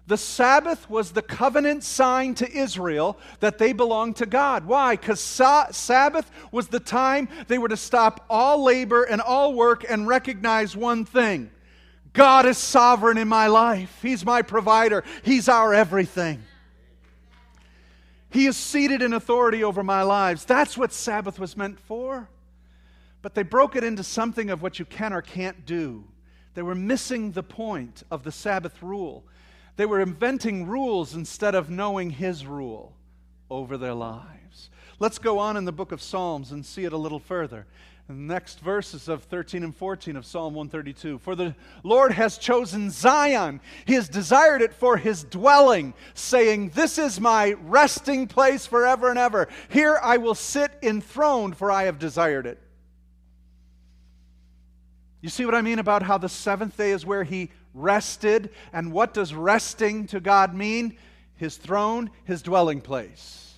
The 0.08 0.16
Sabbath 0.16 0.88
was 0.88 1.10
the 1.10 1.20
covenant 1.20 1.84
sign 1.84 2.34
to 2.36 2.50
Israel 2.50 3.18
that 3.40 3.58
they 3.58 3.74
belonged 3.74 4.16
to 4.16 4.26
God. 4.26 4.64
Why? 4.64 4.96
Because 4.96 5.20
sa- 5.20 5.70
Sabbath 5.70 6.30
was 6.50 6.68
the 6.68 6.80
time 6.80 7.28
they 7.46 7.58
were 7.58 7.68
to 7.68 7.76
stop 7.76 8.24
all 8.30 8.64
labor 8.64 9.02
and 9.02 9.20
all 9.20 9.52
work 9.52 9.84
and 9.86 10.08
recognize 10.08 10.74
one 10.74 11.04
thing 11.04 11.50
God 12.14 12.46
is 12.46 12.56
sovereign 12.56 13.18
in 13.18 13.28
my 13.28 13.48
life. 13.48 13.98
He's 14.00 14.24
my 14.24 14.40
provider, 14.40 15.04
He's 15.22 15.46
our 15.46 15.74
everything. 15.74 16.42
He 18.30 18.46
is 18.46 18.56
seated 18.56 19.02
in 19.02 19.12
authority 19.12 19.62
over 19.62 19.82
my 19.82 20.02
lives. 20.04 20.46
That's 20.46 20.78
what 20.78 20.94
Sabbath 20.94 21.38
was 21.38 21.54
meant 21.54 21.78
for. 21.80 22.30
But 23.20 23.34
they 23.34 23.42
broke 23.42 23.76
it 23.76 23.84
into 23.84 24.02
something 24.02 24.48
of 24.48 24.62
what 24.62 24.78
you 24.78 24.86
can 24.86 25.12
or 25.12 25.20
can't 25.20 25.66
do. 25.66 26.04
They 26.54 26.62
were 26.62 26.74
missing 26.74 27.32
the 27.32 27.42
point 27.42 28.04
of 28.10 28.24
the 28.24 28.32
Sabbath 28.32 28.82
rule. 28.82 29.24
They 29.78 29.86
were 29.86 30.00
inventing 30.00 30.66
rules 30.66 31.14
instead 31.14 31.54
of 31.54 31.70
knowing 31.70 32.10
His 32.10 32.44
rule 32.44 32.96
over 33.48 33.78
their 33.78 33.94
lives. 33.94 34.70
Let's 34.98 35.20
go 35.20 35.38
on 35.38 35.56
in 35.56 35.66
the 35.66 35.72
book 35.72 35.92
of 35.92 36.02
Psalms 36.02 36.50
and 36.50 36.66
see 36.66 36.84
it 36.84 36.92
a 36.92 36.96
little 36.96 37.20
further. 37.20 37.64
The 38.08 38.14
next 38.14 38.58
verses 38.58 39.06
of 39.06 39.22
13 39.22 39.62
and 39.62 39.76
14 39.76 40.16
of 40.16 40.26
Psalm 40.26 40.54
132. 40.54 41.18
For 41.18 41.36
the 41.36 41.54
Lord 41.84 42.10
has 42.10 42.38
chosen 42.38 42.90
Zion, 42.90 43.60
He 43.84 43.94
has 43.94 44.08
desired 44.08 44.62
it 44.62 44.74
for 44.74 44.96
His 44.96 45.22
dwelling, 45.22 45.94
saying, 46.12 46.70
This 46.70 46.98
is 46.98 47.20
my 47.20 47.52
resting 47.62 48.26
place 48.26 48.66
forever 48.66 49.10
and 49.10 49.18
ever. 49.18 49.46
Here 49.68 50.00
I 50.02 50.16
will 50.16 50.34
sit 50.34 50.72
enthroned, 50.82 51.56
for 51.56 51.70
I 51.70 51.84
have 51.84 52.00
desired 52.00 52.46
it. 52.46 52.58
You 55.20 55.28
see 55.28 55.44
what 55.44 55.54
I 55.54 55.62
mean 55.62 55.78
about 55.78 56.02
how 56.02 56.18
the 56.18 56.28
seventh 56.28 56.76
day 56.76 56.90
is 56.90 57.06
where 57.06 57.22
He 57.22 57.50
rested. 57.78 58.50
And 58.72 58.92
what 58.92 59.14
does 59.14 59.34
resting 59.34 60.06
to 60.08 60.20
God 60.20 60.54
mean? 60.54 60.96
His 61.36 61.56
throne, 61.56 62.10
his 62.24 62.42
dwelling 62.42 62.80
place. 62.80 63.54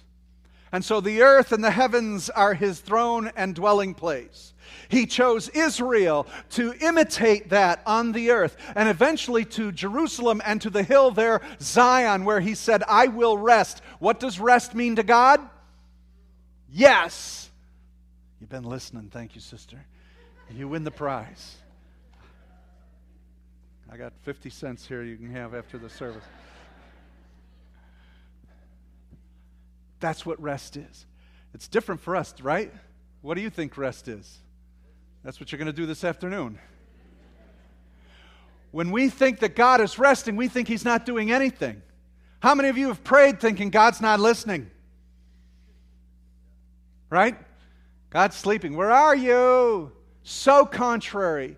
And 0.72 0.84
so 0.84 1.00
the 1.00 1.22
earth 1.22 1.52
and 1.52 1.64
the 1.64 1.70
heavens 1.70 2.30
are 2.30 2.54
his 2.54 2.80
throne 2.80 3.32
and 3.34 3.54
dwelling 3.54 3.94
place. 3.94 4.54
He 4.88 5.06
chose 5.06 5.48
Israel 5.48 6.26
to 6.50 6.74
imitate 6.80 7.50
that 7.50 7.82
on 7.86 8.12
the 8.12 8.30
earth, 8.30 8.56
and 8.76 8.88
eventually 8.88 9.44
to 9.46 9.72
Jerusalem 9.72 10.40
and 10.44 10.60
to 10.62 10.70
the 10.70 10.82
hill 10.82 11.10
there, 11.10 11.40
Zion, 11.60 12.24
where 12.24 12.40
he 12.40 12.54
said, 12.54 12.82
I 12.88 13.08
will 13.08 13.36
rest. 13.36 13.82
What 13.98 14.20
does 14.20 14.38
rest 14.38 14.74
mean 14.74 14.96
to 14.96 15.02
God? 15.02 15.40
Yes. 16.72 17.50
You've 18.40 18.50
been 18.50 18.64
listening. 18.64 19.10
Thank 19.10 19.34
you, 19.34 19.40
sister. 19.40 19.84
You 20.52 20.68
win 20.68 20.84
the 20.84 20.90
prize. 20.90 21.56
I 23.92 23.96
got 23.96 24.12
50 24.22 24.50
cents 24.50 24.86
here 24.86 25.02
you 25.02 25.16
can 25.16 25.32
have 25.32 25.54
after 25.54 25.76
the 25.76 25.90
service. 25.90 26.22
That's 29.98 30.24
what 30.24 30.40
rest 30.40 30.76
is. 30.76 31.06
It's 31.54 31.66
different 31.66 32.00
for 32.00 32.14
us, 32.14 32.32
right? 32.40 32.72
What 33.20 33.34
do 33.34 33.40
you 33.40 33.50
think 33.50 33.76
rest 33.76 34.06
is? 34.06 34.38
That's 35.24 35.40
what 35.40 35.50
you're 35.50 35.58
going 35.58 35.66
to 35.66 35.72
do 35.72 35.86
this 35.86 36.04
afternoon. 36.04 36.58
When 38.70 38.92
we 38.92 39.08
think 39.08 39.40
that 39.40 39.56
God 39.56 39.80
is 39.80 39.98
resting, 39.98 40.36
we 40.36 40.46
think 40.46 40.68
He's 40.68 40.84
not 40.84 41.04
doing 41.04 41.32
anything. 41.32 41.82
How 42.40 42.54
many 42.54 42.68
of 42.68 42.78
you 42.78 42.88
have 42.88 43.02
prayed 43.02 43.40
thinking 43.40 43.70
God's 43.70 44.00
not 44.00 44.20
listening? 44.20 44.70
Right? 47.10 47.36
God's 48.08 48.36
sleeping. 48.36 48.76
Where 48.76 48.92
are 48.92 49.16
you? 49.16 49.90
So 50.22 50.64
contrary 50.64 51.56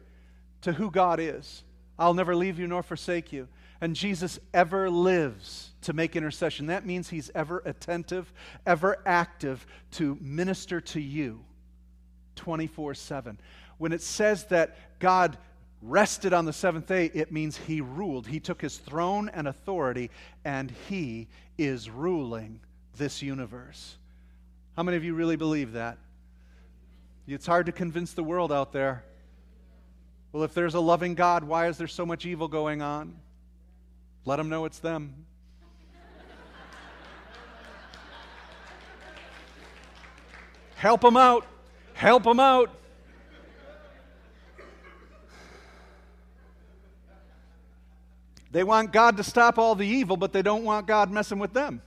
to 0.63 0.73
who 0.73 0.91
God 0.91 1.21
is. 1.21 1.63
I'll 1.99 2.15
never 2.15 2.35
leave 2.35 2.59
you 2.59 2.67
nor 2.67 2.83
forsake 2.83 3.33
you. 3.33 3.49
And 3.81 3.97
Jesus 3.97 4.39
ever 4.55 4.89
lives 4.89 5.71
to 5.83 5.93
make 5.93 6.15
intercession. 6.15 6.67
That 6.67 6.87
means 6.87 7.09
he's 7.09 7.31
ever 7.35 7.63
attentive, 7.65 8.33
ever 8.65 8.99
active 9.05 9.67
to 9.93 10.17
minister 10.21 10.81
to 10.81 11.01
you 11.01 11.45
24 12.37 12.95
7. 12.95 13.39
When 13.79 13.93
it 13.93 14.03
says 14.03 14.45
that 14.47 14.77
God 15.01 15.37
rested 15.83 16.33
on 16.33 16.45
the 16.45 16.53
seventh 16.53 16.87
day, 16.87 17.11
it 17.13 17.33
means 17.33 17.57
he 17.57 17.81
ruled. 17.81 18.27
He 18.29 18.39
took 18.39 18.63
his 18.63 18.79
throne 18.79 19.29
and 19.29 19.49
authority, 19.49 20.11
and 20.45 20.73
he 20.89 21.27
is 21.59 21.91
ruling 21.91 22.61
this 22.97 23.21
universe. 23.21 23.97
How 24.77 24.85
many 24.85 24.97
of 24.97 25.05
you 25.05 25.15
really 25.15 25.37
believe 25.37 25.73
that? 25.73 25.99
It's 27.27 27.47
hard 27.47 27.67
to 27.67 27.73
convince 27.73 28.13
the 28.13 28.25
world 28.25 28.53
out 28.53 28.73
there. 28.73 29.05
Well, 30.33 30.45
if 30.45 30.55
there's 30.55 30.75
a 30.75 30.81
loving 30.81 31.15
God, 31.15 31.45
why 31.45 31.69
is 31.69 31.77
there 31.77 31.87
so 31.87 32.07
much 32.07 32.25
evil 32.25 32.49
going 32.49 32.81
on? 32.81 33.15
Let 34.25 34.37
them 34.37 34.49
know 34.49 34.65
it's 34.65 34.79
them. 34.79 35.27
Help 40.75 41.03
them 41.03 41.17
out. 41.17 41.47
Help 41.93 42.25
them 42.25 42.41
out. 42.41 42.71
They 48.51 48.65
want 48.65 48.93
God 48.93 49.17
to 49.19 49.25
stop 49.25 49.59
all 49.59 49.75
the 49.75 49.87
evil, 49.87 50.17
but 50.17 50.33
they 50.33 50.43
don't 50.43 50.65
want 50.65 50.87
God 50.87 51.11
messing 51.11 51.39
with 51.39 51.53
them. 51.53 51.81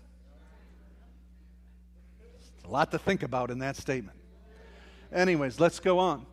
a 2.64 2.68
lot 2.68 2.92
to 2.92 3.00
think 3.00 3.22
about 3.22 3.52
in 3.52 3.60
that 3.60 3.76
statement. 3.76 4.18
Anyways, 5.12 5.60
let's 5.60 5.80
go 5.80 6.00
on. 6.00 6.26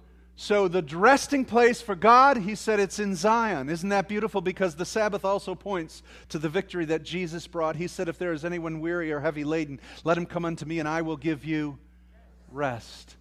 So, 0.43 0.67
the 0.67 0.83
resting 0.83 1.45
place 1.45 1.81
for 1.81 1.95
God, 1.95 2.37
he 2.37 2.57
said 2.57 2.81
it's 2.81 2.99
in 2.99 3.15
Zion. 3.15 3.69
Isn't 3.69 3.91
that 3.91 4.09
beautiful? 4.09 4.41
Because 4.41 4.75
the 4.75 4.85
Sabbath 4.85 5.25
also 5.25 5.55
points 5.55 6.03
to 6.31 6.39
the 6.41 6.49
victory 6.49 6.85
that 6.87 7.05
Jesus 7.05 7.47
brought. 7.47 7.77
He 7.77 7.87
said, 7.87 8.09
If 8.09 8.19
there 8.19 8.33
is 8.33 8.45
anyone 8.45 8.81
weary 8.81 9.13
or 9.13 9.21
heavy 9.21 9.45
laden, 9.45 9.79
let 10.03 10.19
him 10.19 10.27
come 10.27 10.45
unto 10.45 10.67
me, 10.67 10.81
and 10.81 10.89
I 10.89 11.03
will 11.03 11.17
give 11.17 11.45
you 11.45 11.79
rest. 12.51 13.15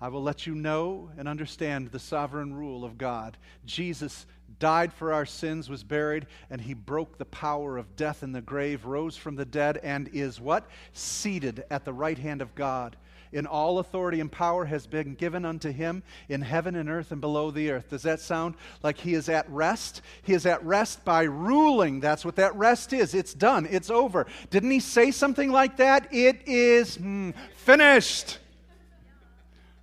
I 0.00 0.08
will 0.08 0.24
let 0.24 0.48
you 0.48 0.54
know 0.56 1.10
and 1.16 1.28
understand 1.28 1.92
the 1.92 2.00
sovereign 2.00 2.52
rule 2.52 2.84
of 2.84 2.98
God. 2.98 3.36
Jesus 3.64 4.26
died 4.58 4.92
for 4.92 5.12
our 5.12 5.26
sins, 5.26 5.70
was 5.70 5.84
buried, 5.84 6.26
and 6.50 6.60
he 6.60 6.74
broke 6.74 7.18
the 7.18 7.24
power 7.26 7.76
of 7.76 7.94
death 7.94 8.24
in 8.24 8.32
the 8.32 8.42
grave, 8.42 8.84
rose 8.84 9.16
from 9.16 9.36
the 9.36 9.44
dead, 9.44 9.76
and 9.84 10.10
is 10.12 10.40
what? 10.40 10.68
Seated 10.92 11.62
at 11.70 11.84
the 11.84 11.92
right 11.92 12.18
hand 12.18 12.42
of 12.42 12.56
God 12.56 12.96
in 13.32 13.46
all 13.46 13.78
authority 13.78 14.20
and 14.20 14.30
power 14.30 14.64
has 14.64 14.86
been 14.86 15.14
given 15.14 15.44
unto 15.44 15.70
him 15.70 16.02
in 16.28 16.40
heaven 16.40 16.74
and 16.74 16.88
earth 16.88 17.12
and 17.12 17.20
below 17.20 17.50
the 17.50 17.70
earth. 17.70 17.90
Does 17.90 18.02
that 18.02 18.20
sound 18.20 18.54
like 18.82 18.98
he 18.98 19.14
is 19.14 19.28
at 19.28 19.48
rest? 19.50 20.02
He 20.22 20.32
is 20.32 20.46
at 20.46 20.64
rest 20.64 21.04
by 21.04 21.22
ruling. 21.22 22.00
That's 22.00 22.24
what 22.24 22.36
that 22.36 22.54
rest 22.56 22.92
is. 22.92 23.14
It's 23.14 23.34
done, 23.34 23.66
it's 23.70 23.90
over. 23.90 24.26
Didn't 24.50 24.70
he 24.70 24.80
say 24.80 25.10
something 25.10 25.50
like 25.50 25.76
that? 25.78 26.12
It 26.12 26.42
is 26.46 26.96
hmm, 26.96 27.30
finished. 27.56 28.38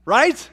Right? 0.06 0.50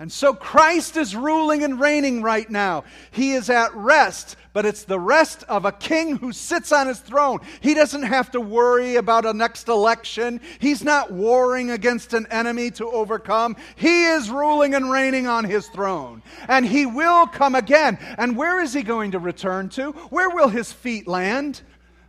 And 0.00 0.10
so 0.10 0.34
Christ 0.34 0.96
is 0.96 1.14
ruling 1.14 1.62
and 1.62 1.78
reigning 1.78 2.20
right 2.20 2.50
now. 2.50 2.82
He 3.12 3.32
is 3.32 3.48
at 3.48 3.72
rest, 3.76 4.34
but 4.52 4.66
it's 4.66 4.82
the 4.82 4.98
rest 4.98 5.44
of 5.44 5.64
a 5.64 5.70
king 5.70 6.16
who 6.16 6.32
sits 6.32 6.72
on 6.72 6.88
his 6.88 6.98
throne. 6.98 7.38
He 7.60 7.74
doesn't 7.74 8.02
have 8.02 8.32
to 8.32 8.40
worry 8.40 8.96
about 8.96 9.24
a 9.24 9.32
next 9.32 9.68
election. 9.68 10.40
He's 10.58 10.82
not 10.82 11.12
warring 11.12 11.70
against 11.70 12.12
an 12.12 12.26
enemy 12.28 12.72
to 12.72 12.90
overcome. 12.90 13.54
He 13.76 14.06
is 14.06 14.30
ruling 14.30 14.74
and 14.74 14.90
reigning 14.90 15.28
on 15.28 15.44
his 15.44 15.68
throne. 15.68 16.22
And 16.48 16.66
he 16.66 16.86
will 16.86 17.28
come 17.28 17.54
again. 17.54 17.96
And 18.18 18.36
where 18.36 18.60
is 18.60 18.72
he 18.72 18.82
going 18.82 19.12
to 19.12 19.20
return 19.20 19.68
to? 19.70 19.92
Where 20.10 20.28
will 20.28 20.48
his 20.48 20.72
feet 20.72 21.06
land? 21.06 21.62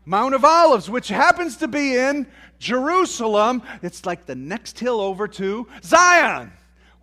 Mount 0.06 0.34
of 0.34 0.44
Olives, 0.44 0.90
which 0.90 1.08
happens 1.08 1.58
to 1.58 1.68
be 1.68 1.96
in 1.96 2.26
Jerusalem. 2.58 3.62
It's 3.84 4.08
like 4.08 4.26
the 4.26 4.36
next 4.36 4.80
hill 4.80 5.00
over 5.00 5.28
to 5.28 5.68
Zion 5.84 6.52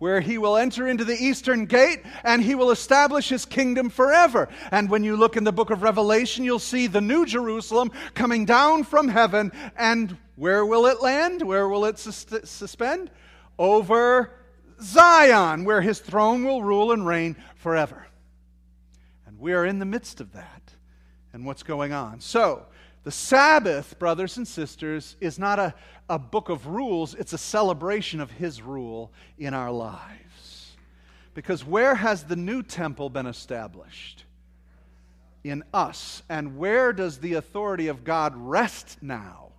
where 0.03 0.19
he 0.19 0.37
will 0.37 0.57
enter 0.57 0.85
into 0.85 1.05
the 1.05 1.15
eastern 1.15 1.65
gate 1.65 2.01
and 2.25 2.43
he 2.43 2.55
will 2.55 2.71
establish 2.71 3.29
his 3.29 3.45
kingdom 3.45 3.89
forever. 3.89 4.49
And 4.69 4.89
when 4.89 5.01
you 5.05 5.15
look 5.15 5.37
in 5.37 5.45
the 5.45 5.53
book 5.53 5.69
of 5.69 5.81
Revelation, 5.81 6.43
you'll 6.43 6.59
see 6.59 6.87
the 6.87 6.99
new 6.99 7.25
Jerusalem 7.25 7.89
coming 8.13 8.43
down 8.43 8.83
from 8.83 9.07
heaven. 9.07 9.53
And 9.77 10.17
where 10.35 10.65
will 10.65 10.87
it 10.87 11.01
land? 11.01 11.41
Where 11.41 11.69
will 11.69 11.85
it 11.85 11.97
sus- 11.97 12.25
suspend? 12.43 13.11
Over 13.57 14.31
Zion, 14.81 15.63
where 15.63 15.79
his 15.79 15.99
throne 15.99 16.43
will 16.43 16.63
rule 16.63 16.91
and 16.91 17.07
reign 17.07 17.37
forever. 17.55 18.05
And 19.25 19.39
we 19.39 19.53
are 19.53 19.65
in 19.65 19.79
the 19.79 19.85
midst 19.85 20.19
of 20.19 20.33
that 20.33 20.73
and 21.31 21.45
what's 21.45 21.63
going 21.63 21.93
on. 21.93 22.19
So, 22.19 22.65
the 23.03 23.11
Sabbath, 23.11 23.99
brothers 23.99 24.37
and 24.37 24.47
sisters, 24.47 25.15
is 25.19 25.37
not 25.37 25.59
a, 25.59 25.75
a 26.09 26.17
book 26.17 26.49
of 26.49 26.67
rules, 26.67 27.15
it's 27.15 27.33
a 27.33 27.37
celebration 27.37 28.21
of 28.21 28.31
His 28.31 28.61
rule 28.61 29.11
in 29.37 29.53
our 29.53 29.71
lives. 29.71 30.71
Because 31.33 31.65
where 31.65 31.95
has 31.95 32.23
the 32.23 32.35
new 32.35 32.63
temple 32.63 33.09
been 33.09 33.25
established? 33.25 34.23
In 35.43 35.63
us. 35.73 36.23
And 36.29 36.57
where 36.57 36.93
does 36.93 37.17
the 37.17 37.33
authority 37.33 37.87
of 37.87 38.03
God 38.03 38.33
rest 38.37 38.99
now? 39.01 39.49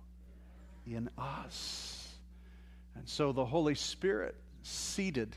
In 0.87 1.09
us. 1.17 2.07
And 2.95 3.07
so 3.07 3.31
the 3.31 3.45
Holy 3.45 3.75
Spirit 3.75 4.35
seated, 4.63 5.35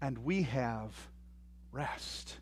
and 0.00 0.18
we 0.18 0.42
have 0.42 0.92
rest 1.72 2.36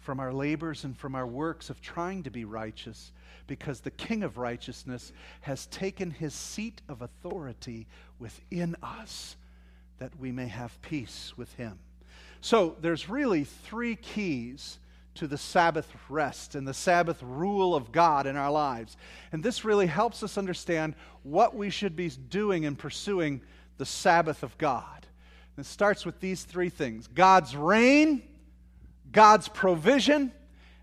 from 0.00 0.18
our 0.18 0.32
labors 0.32 0.84
and 0.84 0.96
from 0.96 1.14
our 1.14 1.26
works 1.26 1.70
of 1.70 1.80
trying 1.80 2.22
to 2.24 2.30
be 2.30 2.44
righteous 2.44 3.12
because 3.46 3.80
the 3.80 3.90
King 3.90 4.22
of 4.22 4.38
righteousness 4.38 5.12
has 5.42 5.66
taken 5.66 6.10
his 6.10 6.34
seat 6.34 6.82
of 6.88 7.02
authority 7.02 7.86
within 8.18 8.76
us 8.82 9.36
that 9.98 10.18
we 10.18 10.32
may 10.32 10.46
have 10.48 10.80
peace 10.82 11.32
with 11.36 11.52
him. 11.54 11.78
So 12.40 12.76
there's 12.80 13.08
really 13.08 13.44
three 13.44 13.96
keys 13.96 14.78
to 15.14 15.26
the 15.26 15.38
Sabbath 15.38 15.90
rest 16.08 16.54
and 16.54 16.68
the 16.68 16.74
Sabbath 16.74 17.22
rule 17.22 17.74
of 17.74 17.90
God 17.90 18.26
in 18.26 18.36
our 18.36 18.50
lives. 18.50 18.96
And 19.32 19.42
this 19.42 19.64
really 19.64 19.86
helps 19.86 20.22
us 20.22 20.36
understand 20.36 20.94
what 21.22 21.56
we 21.56 21.70
should 21.70 21.96
be 21.96 22.10
doing 22.10 22.64
in 22.64 22.76
pursuing 22.76 23.40
the 23.78 23.86
Sabbath 23.86 24.42
of 24.42 24.56
God. 24.58 25.06
And 25.56 25.64
it 25.64 25.68
starts 25.68 26.04
with 26.04 26.20
these 26.20 26.44
three 26.44 26.68
things 26.68 27.06
God's 27.06 27.56
reign, 27.56 28.22
God's 29.10 29.48
provision, 29.48 30.32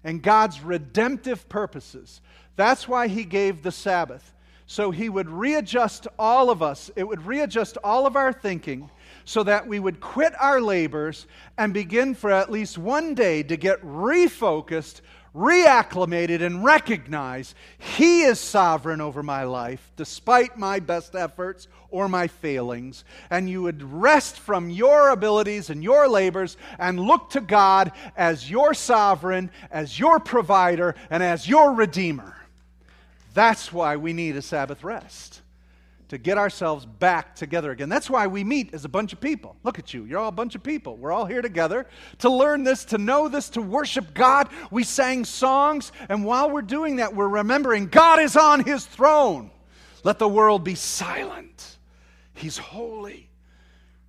and 0.03 0.21
God's 0.21 0.61
redemptive 0.61 1.47
purposes. 1.47 2.21
That's 2.55 2.87
why 2.87 3.07
he 3.07 3.23
gave 3.23 3.63
the 3.63 3.71
Sabbath. 3.71 4.33
So 4.65 4.91
he 4.91 5.09
would 5.09 5.29
readjust 5.29 6.07
all 6.17 6.49
of 6.49 6.63
us, 6.63 6.89
it 6.95 7.07
would 7.07 7.25
readjust 7.25 7.77
all 7.83 8.05
of 8.05 8.15
our 8.15 8.31
thinking 8.31 8.89
so 9.25 9.43
that 9.43 9.67
we 9.67 9.79
would 9.79 9.99
quit 9.99 10.33
our 10.39 10.61
labors 10.61 11.27
and 11.57 11.73
begin 11.73 12.15
for 12.15 12.31
at 12.31 12.51
least 12.51 12.77
one 12.77 13.13
day 13.13 13.43
to 13.43 13.55
get 13.55 13.81
refocused, 13.83 15.01
reacclimated, 15.35 16.41
and 16.41 16.63
recognize 16.63 17.55
He 17.77 18.23
is 18.23 18.39
sovereign 18.39 19.01
over 19.01 19.23
my 19.23 19.43
life 19.43 19.91
despite 19.95 20.57
my 20.57 20.79
best 20.79 21.15
efforts 21.15 21.67
or 21.89 22.09
my 22.09 22.27
failings. 22.27 23.05
And 23.29 23.49
you 23.49 23.61
would 23.63 23.83
rest 23.83 24.39
from 24.39 24.69
your 24.69 25.09
abilities 25.09 25.69
and 25.69 25.83
your 25.83 26.07
labors 26.07 26.57
and 26.79 26.99
look 26.99 27.29
to 27.31 27.41
God 27.41 27.91
as 28.17 28.49
your 28.49 28.73
sovereign, 28.73 29.51
as 29.71 29.99
your 29.99 30.19
provider, 30.19 30.95
and 31.09 31.21
as 31.21 31.47
your 31.47 31.73
redeemer. 31.73 32.35
That's 33.33 33.73
why 33.73 33.95
we 33.95 34.13
need 34.13 34.35
a 34.35 34.41
Sabbath 34.41 34.83
rest 34.83 35.41
to 36.09 36.17
get 36.19 36.37
ourselves 36.37 36.85
back 36.85 37.35
together 37.35 37.71
again. 37.71 37.89
That's 37.89 38.09
why 38.09 38.27
we 38.27 38.43
meet 38.43 38.73
as 38.73 38.85
a 38.85 38.89
bunch 38.89 39.13
of 39.13 39.19
people. 39.19 39.55
Look 39.63 39.79
at 39.79 39.95
you. 39.95 40.05
You're 40.05 40.19
all 40.19 40.29
a 40.29 40.31
bunch 40.31 40.53
of 40.53 40.61
people. 40.61 40.95
We're 40.95 41.11
all 41.11 41.25
here 41.25 41.41
together 41.41 41.87
to 42.19 42.29
learn 42.29 42.63
this, 42.63 42.85
to 42.85 42.99
know 42.99 43.27
this, 43.27 43.49
to 43.51 43.61
worship 43.63 44.13
God. 44.13 44.49
We 44.69 44.83
sang 44.83 45.25
songs, 45.25 45.91
and 46.09 46.23
while 46.23 46.51
we're 46.51 46.61
doing 46.61 46.97
that, 46.97 47.15
we're 47.15 47.27
remembering 47.27 47.87
God 47.87 48.19
is 48.19 48.37
on 48.37 48.63
his 48.63 48.85
throne. 48.85 49.49
Let 50.03 50.19
the 50.19 50.27
world 50.27 50.63
be 50.63 50.75
silent. 50.75 51.77
He's 52.35 52.59
holy, 52.59 53.29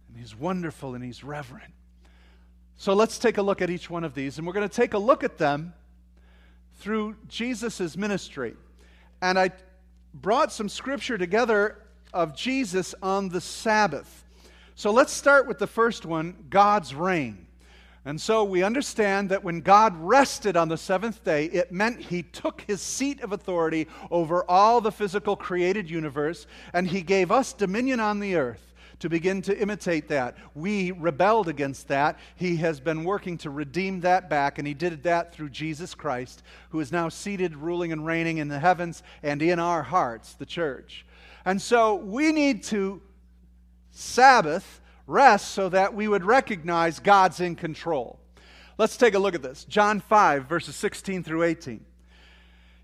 and 0.09 0.19
he's 0.19 0.37
wonderful, 0.37 0.95
and 0.95 1.03
he's 1.03 1.25
reverent. 1.25 1.73
So 2.77 2.93
let's 2.93 3.19
take 3.19 3.39
a 3.39 3.43
look 3.43 3.63
at 3.63 3.71
each 3.71 3.89
one 3.89 4.05
of 4.05 4.13
these, 4.15 4.37
and 4.37 4.47
we're 4.47 4.53
going 4.53 4.69
to 4.69 4.75
take 4.75 4.93
a 4.93 4.99
look 4.99 5.25
at 5.25 5.39
them 5.39 5.73
through 6.81 7.17
Jesus' 7.29 7.97
ministry. 7.97 8.57
And 9.25 9.39
I 9.39 9.53
brought 10.13 10.53
some 10.53 10.69
scripture 10.69 11.17
together 11.17 11.79
of 12.13 12.37
Jesus 12.37 12.95
on 13.03 13.31
the 13.31 13.41
Sabbath. 13.41 14.23
So 14.75 14.91
let's 14.91 15.15
start 15.15 15.49
with 15.49 15.59
the 15.59 15.67
first 15.67 16.05
one 16.05 16.45
God's 16.51 16.95
reign. 16.95 17.47
And 18.05 18.21
so 18.21 18.45
we 18.45 18.63
understand 18.63 19.31
that 19.31 19.43
when 19.43 19.63
God 19.63 19.97
rested 19.97 20.59
on 20.59 20.69
the 20.69 20.77
seventh 20.77 21.25
day, 21.25 21.47
it 21.47 21.73
meant 21.73 22.03
he 22.03 22.23
took 22.23 22.65
his 22.67 22.83
seat 22.83 23.23
of 23.23 23.33
authority 23.33 23.89
over 24.11 24.45
all 24.45 24.83
the 24.83 24.93
physical 24.93 25.37
created 25.37 25.89
universe, 25.89 26.47
and 26.75 26.87
he 26.87 27.01
gave 27.01 27.33
us 27.33 27.55
dominion 27.55 28.01
on 28.01 28.21
the 28.21 28.37
earth 28.37 28.74
to 29.01 29.09
begin 29.09 29.43
to 29.43 29.59
imitate 29.59 30.09
that. 30.09 30.37
We 30.55 30.93
rebelled 30.93 31.49
against 31.49 31.89
that. 31.89 32.19
He 32.37 32.57
has 32.57 32.81
been 32.81 33.05
working 33.05 33.39
to 33.39 33.51
redeem 33.51 34.01
that 34.01 34.31
back, 34.31 34.59
and 34.59 34.67
He 34.67 34.75
did 34.75 35.03
that 35.03 35.33
through 35.33 35.51
Jesus 35.51 35.95
Christ, 35.95 36.43
who 36.71 36.81
is 36.81 36.93
now 36.93 37.09
seated, 37.09 37.57
ruling, 37.57 37.93
and 37.93 38.07
reigning 38.07 38.39
in 38.39 38.49
the 38.49 38.59
heavens 38.59 39.03
and 39.23 39.43
in 39.43 39.59
our 39.59 39.83
hearts, 39.83 40.35
the 40.35 40.47
church. 40.47 41.05
And 41.45 41.61
so 41.61 41.97
we 41.97 42.33
need 42.33 42.63
to 42.65 43.01
Sabbath, 43.91 44.81
rest, 45.07 45.53
so 45.53 45.69
that 45.69 45.95
we 45.95 46.09
would 46.09 46.25
recognize 46.25 46.99
God's 46.99 47.41
in 47.41 47.55
control. 47.55 48.19
Let's 48.77 48.97
take 48.97 49.15
a 49.15 49.19
look 49.19 49.35
at 49.35 49.43
this. 49.43 49.65
John 49.65 50.01
5, 50.01 50.47
verses 50.47 50.75
16 50.77 51.23
through 51.23 51.45
18. 51.45 51.85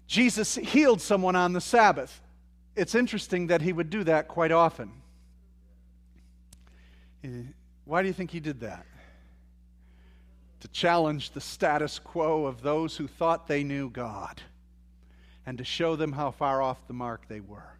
Jesus 0.07 0.55
healed 0.55 1.01
someone 1.01 1.37
on 1.37 1.53
the 1.53 1.61
Sabbath. 1.61 2.21
It's 2.77 2.95
interesting 2.95 3.49
that 3.49 3.63
he 3.63 3.73
would 3.73 3.91
do 3.91 4.05
that 4.05 4.29
quite 4.29 4.53
often. 4.53 4.93
Why 7.85 8.03
do 8.03 8.09
you 8.09 8.15
think 8.15 8.31
he 8.31 8.41
did 8.41 8.61
that? 8.61 8.87
To 10.61 10.69
challenge 10.69 11.31
the 11.31 11.41
status 11.41 11.99
quo 11.99 12.47
of 12.47 12.63
those 12.63 12.97
who 12.97 13.07
thought 13.07 13.47
they 13.47 13.65
knew 13.65 13.91
God 13.91 14.41
and 15.47 15.59
to 15.59 15.65
show 15.65 15.97
them 15.97 16.13
how 16.13 16.31
far 16.31 16.63
off 16.63 16.87
the 16.87 16.93
mark 16.93 17.27
they 17.29 17.41
were. 17.41 17.77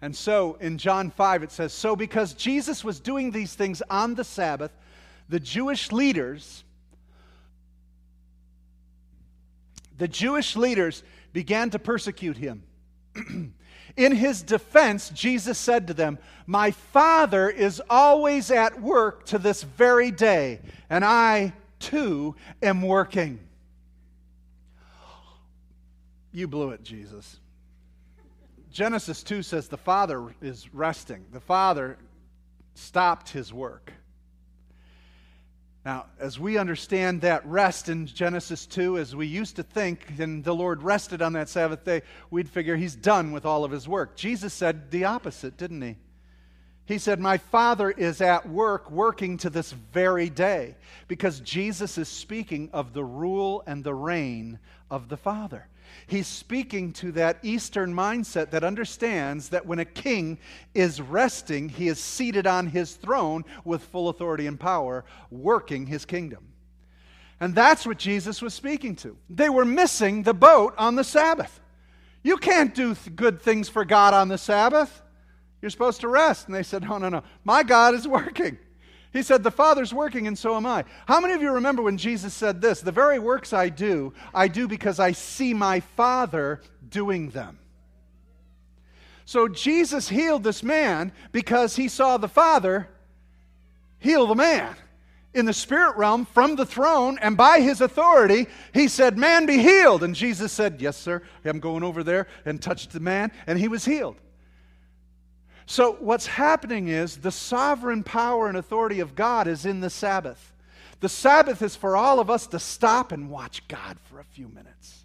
And 0.00 0.14
so 0.14 0.54
in 0.60 0.78
John 0.78 1.10
5, 1.10 1.42
it 1.42 1.52
says 1.52 1.72
So 1.72 1.96
because 1.96 2.34
Jesus 2.34 2.84
was 2.84 3.00
doing 3.00 3.30
these 3.30 3.54
things 3.54 3.82
on 3.90 4.14
the 4.14 4.24
Sabbath, 4.24 4.70
the 5.28 5.40
Jewish 5.40 5.90
leaders, 5.90 6.64
the 9.98 10.08
Jewish 10.08 10.56
leaders 10.56 11.02
began 11.32 11.70
to 11.70 11.78
persecute 11.78 12.36
him. 12.36 12.62
In 13.96 14.12
his 14.12 14.42
defense, 14.42 15.08
Jesus 15.10 15.58
said 15.58 15.86
to 15.86 15.94
them, 15.94 16.18
My 16.46 16.70
Father 16.70 17.48
is 17.48 17.80
always 17.88 18.50
at 18.50 18.80
work 18.80 19.24
to 19.26 19.38
this 19.38 19.62
very 19.62 20.10
day, 20.10 20.60
and 20.90 21.04
I 21.04 21.54
too 21.78 22.34
am 22.62 22.82
working. 22.82 23.40
You 26.32 26.46
blew 26.46 26.70
it, 26.70 26.82
Jesus. 26.82 27.40
Genesis 28.70 29.22
2 29.22 29.42
says 29.42 29.68
the 29.68 29.78
Father 29.78 30.34
is 30.42 30.74
resting. 30.74 31.24
The 31.32 31.40
Father 31.40 31.96
stopped 32.74 33.30
his 33.30 33.50
work. 33.50 33.90
Now, 35.86 36.06
as 36.18 36.36
we 36.36 36.58
understand 36.58 37.20
that 37.20 37.46
rest 37.46 37.88
in 37.88 38.06
Genesis 38.06 38.66
2, 38.66 38.98
as 38.98 39.14
we 39.14 39.28
used 39.28 39.54
to 39.54 39.62
think, 39.62 40.18
and 40.18 40.42
the 40.42 40.52
Lord 40.52 40.82
rested 40.82 41.22
on 41.22 41.34
that 41.34 41.48
Sabbath 41.48 41.84
day, 41.84 42.02
we'd 42.28 42.48
figure 42.48 42.74
he's 42.74 42.96
done 42.96 43.30
with 43.30 43.46
all 43.46 43.62
of 43.62 43.70
his 43.70 43.86
work. 43.86 44.16
Jesus 44.16 44.52
said 44.52 44.90
the 44.90 45.04
opposite, 45.04 45.56
didn't 45.56 45.82
he? 45.82 45.94
He 46.86 46.98
said, 46.98 47.20
My 47.20 47.38
Father 47.38 47.88
is 47.88 48.20
at 48.20 48.48
work, 48.48 48.90
working 48.90 49.36
to 49.36 49.48
this 49.48 49.70
very 49.70 50.28
day, 50.28 50.74
because 51.06 51.38
Jesus 51.38 51.98
is 51.98 52.08
speaking 52.08 52.68
of 52.72 52.92
the 52.92 53.04
rule 53.04 53.62
and 53.64 53.84
the 53.84 53.94
reign 53.94 54.58
of 54.90 55.08
the 55.08 55.16
Father. 55.16 55.68
He's 56.06 56.26
speaking 56.26 56.92
to 56.94 57.12
that 57.12 57.38
Eastern 57.42 57.92
mindset 57.92 58.50
that 58.50 58.64
understands 58.64 59.48
that 59.50 59.66
when 59.66 59.78
a 59.78 59.84
king 59.84 60.38
is 60.74 61.00
resting, 61.00 61.68
he 61.68 61.88
is 61.88 61.98
seated 61.98 62.46
on 62.46 62.68
his 62.68 62.94
throne 62.94 63.44
with 63.64 63.82
full 63.82 64.08
authority 64.08 64.46
and 64.46 64.58
power, 64.58 65.04
working 65.30 65.86
his 65.86 66.04
kingdom. 66.04 66.52
And 67.40 67.54
that's 67.54 67.86
what 67.86 67.98
Jesus 67.98 68.40
was 68.40 68.54
speaking 68.54 68.96
to. 68.96 69.16
They 69.28 69.48
were 69.48 69.64
missing 69.64 70.22
the 70.22 70.34
boat 70.34 70.74
on 70.78 70.94
the 70.96 71.04
Sabbath. 71.04 71.60
You 72.22 72.38
can't 72.38 72.74
do 72.74 72.94
th- 72.94 73.14
good 73.14 73.42
things 73.42 73.68
for 73.68 73.84
God 73.84 74.14
on 74.14 74.28
the 74.28 74.38
Sabbath. 74.38 75.02
You're 75.60 75.70
supposed 75.70 76.00
to 76.00 76.08
rest. 76.08 76.46
And 76.46 76.54
they 76.54 76.62
said, 76.62 76.82
No, 76.82 76.98
no, 76.98 77.08
no. 77.08 77.22
My 77.44 77.62
God 77.62 77.94
is 77.94 78.08
working. 78.08 78.58
He 79.12 79.22
said, 79.22 79.42
The 79.42 79.50
Father's 79.50 79.94
working 79.94 80.26
and 80.26 80.38
so 80.38 80.56
am 80.56 80.66
I. 80.66 80.84
How 81.06 81.20
many 81.20 81.34
of 81.34 81.42
you 81.42 81.52
remember 81.52 81.82
when 81.82 81.98
Jesus 81.98 82.34
said 82.34 82.60
this? 82.60 82.80
The 82.80 82.92
very 82.92 83.18
works 83.18 83.52
I 83.52 83.68
do, 83.68 84.12
I 84.34 84.48
do 84.48 84.68
because 84.68 85.00
I 85.00 85.12
see 85.12 85.54
my 85.54 85.80
Father 85.80 86.60
doing 86.88 87.30
them. 87.30 87.58
So 89.24 89.48
Jesus 89.48 90.08
healed 90.08 90.44
this 90.44 90.62
man 90.62 91.12
because 91.32 91.76
he 91.76 91.88
saw 91.88 92.16
the 92.16 92.28
Father 92.28 92.88
heal 93.98 94.26
the 94.26 94.34
man. 94.34 94.74
In 95.34 95.44
the 95.44 95.52
spirit 95.52 95.96
realm, 95.96 96.24
from 96.24 96.56
the 96.56 96.64
throne, 96.64 97.18
and 97.20 97.36
by 97.36 97.60
his 97.60 97.82
authority, 97.82 98.46
he 98.72 98.88
said, 98.88 99.18
Man, 99.18 99.44
be 99.44 99.58
healed. 99.58 100.02
And 100.02 100.14
Jesus 100.14 100.50
said, 100.50 100.80
Yes, 100.80 100.96
sir. 100.96 101.22
I'm 101.44 101.60
going 101.60 101.82
over 101.82 102.02
there 102.02 102.26
and 102.46 102.62
touched 102.62 102.92
the 102.92 103.00
man, 103.00 103.30
and 103.46 103.58
he 103.58 103.68
was 103.68 103.84
healed. 103.84 104.16
So, 105.66 105.96
what's 105.98 106.26
happening 106.26 106.86
is 106.86 107.16
the 107.16 107.32
sovereign 107.32 108.04
power 108.04 108.48
and 108.48 108.56
authority 108.56 109.00
of 109.00 109.16
God 109.16 109.48
is 109.48 109.66
in 109.66 109.80
the 109.80 109.90
Sabbath. 109.90 110.54
The 111.00 111.08
Sabbath 111.08 111.60
is 111.60 111.74
for 111.74 111.96
all 111.96 112.20
of 112.20 112.30
us 112.30 112.46
to 112.48 112.60
stop 112.60 113.10
and 113.10 113.28
watch 113.28 113.66
God 113.66 113.98
for 114.04 114.20
a 114.20 114.24
few 114.24 114.48
minutes. 114.48 115.04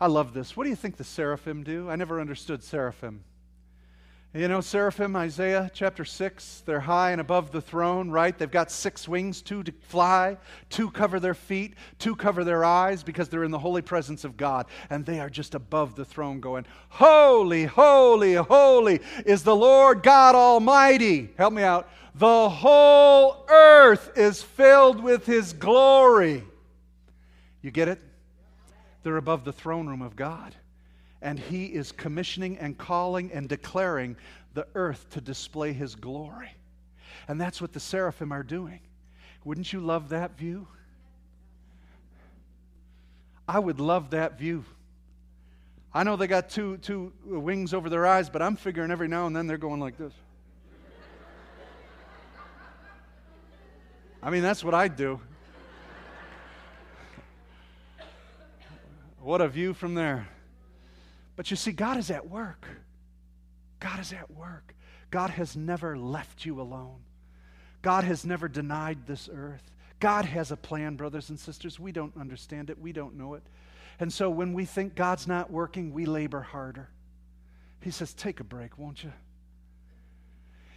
I 0.00 0.08
love 0.08 0.34
this. 0.34 0.56
What 0.56 0.64
do 0.64 0.70
you 0.70 0.76
think 0.76 0.96
the 0.96 1.04
seraphim 1.04 1.62
do? 1.62 1.88
I 1.88 1.96
never 1.96 2.20
understood 2.20 2.62
seraphim. 2.62 3.24
You 4.34 4.46
know, 4.46 4.60
seraphim, 4.60 5.16
Isaiah 5.16 5.70
chapter 5.72 6.04
6, 6.04 6.62
they're 6.66 6.80
high 6.80 7.12
and 7.12 7.20
above 7.20 7.50
the 7.50 7.62
throne, 7.62 8.10
right? 8.10 8.36
They've 8.36 8.50
got 8.50 8.70
six 8.70 9.08
wings, 9.08 9.40
two 9.40 9.62
to 9.62 9.72
fly, 9.72 10.36
two 10.68 10.90
cover 10.90 11.18
their 11.18 11.32
feet, 11.32 11.76
two 11.98 12.14
cover 12.14 12.44
their 12.44 12.62
eyes 12.62 13.02
because 13.02 13.30
they're 13.30 13.44
in 13.44 13.50
the 13.50 13.58
holy 13.58 13.80
presence 13.80 14.24
of 14.24 14.36
God. 14.36 14.66
And 14.90 15.06
they 15.06 15.18
are 15.20 15.30
just 15.30 15.54
above 15.54 15.94
the 15.94 16.04
throne 16.04 16.40
going, 16.40 16.66
Holy, 16.90 17.64
holy, 17.64 18.34
holy 18.34 19.00
is 19.24 19.44
the 19.44 19.56
Lord 19.56 20.02
God 20.02 20.34
Almighty. 20.34 21.30
Help 21.38 21.54
me 21.54 21.62
out. 21.62 21.88
The 22.14 22.50
whole 22.50 23.46
earth 23.48 24.12
is 24.14 24.42
filled 24.42 25.02
with 25.02 25.24
His 25.24 25.54
glory. 25.54 26.44
You 27.62 27.70
get 27.70 27.88
it? 27.88 28.00
They're 29.04 29.16
above 29.16 29.46
the 29.46 29.54
throne 29.54 29.86
room 29.86 30.02
of 30.02 30.16
God 30.16 30.54
and 31.20 31.38
he 31.38 31.66
is 31.66 31.92
commissioning 31.92 32.58
and 32.58 32.78
calling 32.78 33.32
and 33.32 33.48
declaring 33.48 34.16
the 34.54 34.66
earth 34.74 35.06
to 35.10 35.20
display 35.20 35.72
his 35.72 35.94
glory. 35.94 36.50
And 37.26 37.40
that's 37.40 37.60
what 37.60 37.72
the 37.72 37.80
seraphim 37.80 38.32
are 38.32 38.42
doing. 38.42 38.80
Wouldn't 39.44 39.72
you 39.72 39.80
love 39.80 40.10
that 40.10 40.36
view? 40.38 40.66
I 43.46 43.58
would 43.58 43.80
love 43.80 44.10
that 44.10 44.38
view. 44.38 44.64
I 45.92 46.04
know 46.04 46.16
they 46.16 46.26
got 46.26 46.50
two, 46.50 46.76
two 46.78 47.12
wings 47.24 47.72
over 47.72 47.88
their 47.88 48.06
eyes, 48.06 48.28
but 48.28 48.42
I'm 48.42 48.56
figuring 48.56 48.90
every 48.90 49.08
now 49.08 49.26
and 49.26 49.34
then 49.34 49.46
they're 49.46 49.56
going 49.56 49.80
like 49.80 49.96
this. 49.96 50.12
I 54.22 54.30
mean, 54.30 54.42
that's 54.42 54.62
what 54.62 54.74
I'd 54.74 54.96
do. 54.96 55.20
What 59.20 59.40
a 59.40 59.48
view 59.48 59.74
from 59.74 59.94
there. 59.94 60.28
But 61.38 61.52
you 61.52 61.56
see, 61.56 61.70
God 61.70 61.98
is 61.98 62.10
at 62.10 62.28
work. 62.28 62.66
God 63.78 64.00
is 64.00 64.12
at 64.12 64.28
work. 64.28 64.74
God 65.12 65.30
has 65.30 65.54
never 65.56 65.96
left 65.96 66.44
you 66.44 66.60
alone. 66.60 66.98
God 67.80 68.02
has 68.02 68.24
never 68.24 68.48
denied 68.48 69.06
this 69.06 69.28
earth. 69.32 69.62
God 70.00 70.24
has 70.24 70.50
a 70.50 70.56
plan, 70.56 70.96
brothers 70.96 71.30
and 71.30 71.38
sisters. 71.38 71.78
We 71.78 71.92
don't 71.92 72.12
understand 72.16 72.70
it, 72.70 72.80
we 72.80 72.90
don't 72.90 73.16
know 73.16 73.34
it. 73.34 73.44
And 74.00 74.12
so 74.12 74.28
when 74.28 74.52
we 74.52 74.64
think 74.64 74.96
God's 74.96 75.28
not 75.28 75.48
working, 75.48 75.92
we 75.92 76.06
labor 76.06 76.40
harder. 76.40 76.88
He 77.82 77.92
says, 77.92 78.12
Take 78.14 78.40
a 78.40 78.44
break, 78.44 78.76
won't 78.76 79.04
you? 79.04 79.12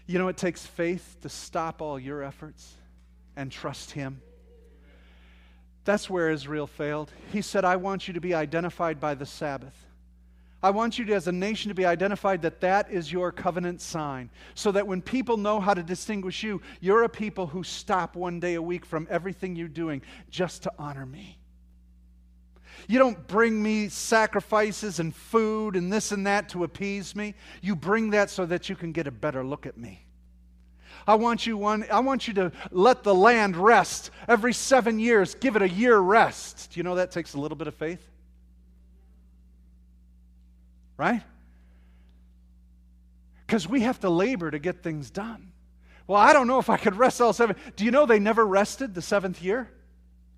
You 0.06 0.20
know, 0.20 0.28
it 0.28 0.38
takes 0.38 0.64
faith 0.64 1.18
to 1.24 1.30
stop 1.30 1.82
all 1.82 2.00
your 2.00 2.22
efforts 2.22 2.76
and 3.36 3.52
trust 3.52 3.90
Him. 3.90 4.22
That's 5.86 6.08
where 6.08 6.30
Israel 6.30 6.68
failed. 6.68 7.12
He 7.34 7.42
said, 7.42 7.66
I 7.66 7.78
want 7.78 8.08
you 8.08 8.14
to 8.14 8.22
be 8.22 8.36
identified 8.36 9.00
by 9.00 9.16
the 9.16 9.26
Sabbath. 9.26 9.88
I 10.64 10.70
want 10.70 11.00
you 11.00 11.06
to, 11.06 11.14
as 11.14 11.28
a 11.28 11.32
nation 11.32 11.70
to 11.70 11.76
be 11.76 11.86
identified 11.86 12.44
that 12.44 12.62
that 12.62 12.92
is 12.92 13.12
your 13.12 13.32
covenant 13.32 13.82
sign. 13.82 14.30
So 14.54 14.72
that 14.72 14.86
when 14.86 15.02
people 15.02 15.38
know 15.38 15.60
how 15.60 15.74
to 15.74 15.82
distinguish 15.82 16.44
you, 16.44 16.62
you're 16.80 17.04
a 17.04 17.10
people 17.10 17.48
who 17.48 17.64
stop 17.64 18.16
one 18.16 18.40
day 18.40 18.54
a 18.54 18.62
week 18.62 18.86
from 18.86 19.08
everything 19.10 19.56
you're 19.56 19.68
doing 19.68 20.04
just 20.30 20.64
to 20.64 20.72
honor 20.78 21.06
me. 21.06 21.40
You 22.88 23.00
don't 23.00 23.28
bring 23.28 23.62
me 23.62 23.90
sacrifices 23.90 25.00
and 25.00 25.16
food 25.16 25.76
and 25.76 25.92
this 25.92 26.12
and 26.12 26.28
that 26.28 26.50
to 26.50 26.64
appease 26.64 27.16
me. 27.16 27.36
You 27.62 27.76
bring 27.76 28.12
that 28.12 28.30
so 28.30 28.46
that 28.46 28.70
you 28.70 28.76
can 28.76 28.92
get 28.92 29.08
a 29.08 29.12
better 29.12 29.44
look 29.44 29.66
at 29.66 29.78
me. 29.78 30.06
I 31.08 31.16
want 31.16 31.48
you 31.48 31.58
one, 31.58 31.86
I 31.92 32.00
want 32.00 32.28
you 32.28 32.34
to 32.36 32.52
let 32.70 33.04
the 33.04 33.16
land 33.16 33.58
rest 33.58 34.12
every 34.28 34.54
seven 34.54 35.00
years. 35.00 35.34
Give 35.36 35.56
it 35.56 35.64
a 35.64 35.70
year 35.70 35.98
rest. 35.98 36.72
Do 36.72 36.80
you 36.80 36.84
know 36.84 36.96
that 36.96 37.12
takes 37.12 37.34
a 37.34 37.40
little 37.40 37.58
bit 37.58 37.68
of 37.68 37.76
faith? 37.76 38.11
Right? 41.02 41.24
Because 43.48 43.68
we 43.68 43.82
have 43.82 44.00
to 44.02 44.10
labor 44.12 44.52
to 44.52 44.60
get 44.60 44.84
things 44.84 45.10
done. 45.10 45.52
Well, 46.06 46.22
I 46.22 46.32
don't 46.32 46.46
know 46.46 46.60
if 46.60 46.70
I 46.70 46.78
could 46.78 46.96
rest 46.96 47.20
all 47.20 47.34
seven. 47.34 47.56
Do 47.76 47.86
you 47.86 47.90
know 47.90 48.06
they 48.06 48.20
never 48.20 48.46
rested 48.46 48.94
the 48.94 49.02
seventh 49.02 49.42
year? 49.42 49.68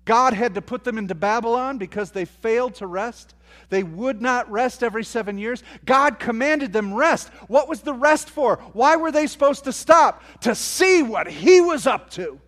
God 0.06 0.32
had 0.32 0.54
to 0.54 0.62
put 0.62 0.82
them 0.82 0.96
into 0.96 1.14
Babylon 1.14 1.76
because 1.76 2.12
they 2.12 2.24
failed 2.24 2.76
to 2.76 2.86
rest. 2.86 3.34
They 3.68 3.82
would 3.82 4.22
not 4.22 4.50
rest 4.50 4.82
every 4.82 5.04
seven 5.04 5.36
years. 5.36 5.62
God 5.84 6.18
commanded 6.18 6.72
them 6.72 6.94
rest. 6.94 7.28
What 7.46 7.68
was 7.68 7.82
the 7.82 7.92
rest 7.92 8.30
for? 8.30 8.56
Why 8.72 8.96
were 8.96 9.12
they 9.12 9.26
supposed 9.26 9.64
to 9.64 9.72
stop? 9.72 10.22
To 10.40 10.54
see 10.54 11.02
what 11.02 11.28
He 11.28 11.60
was 11.60 11.86
up 11.86 12.08
to, 12.12 12.40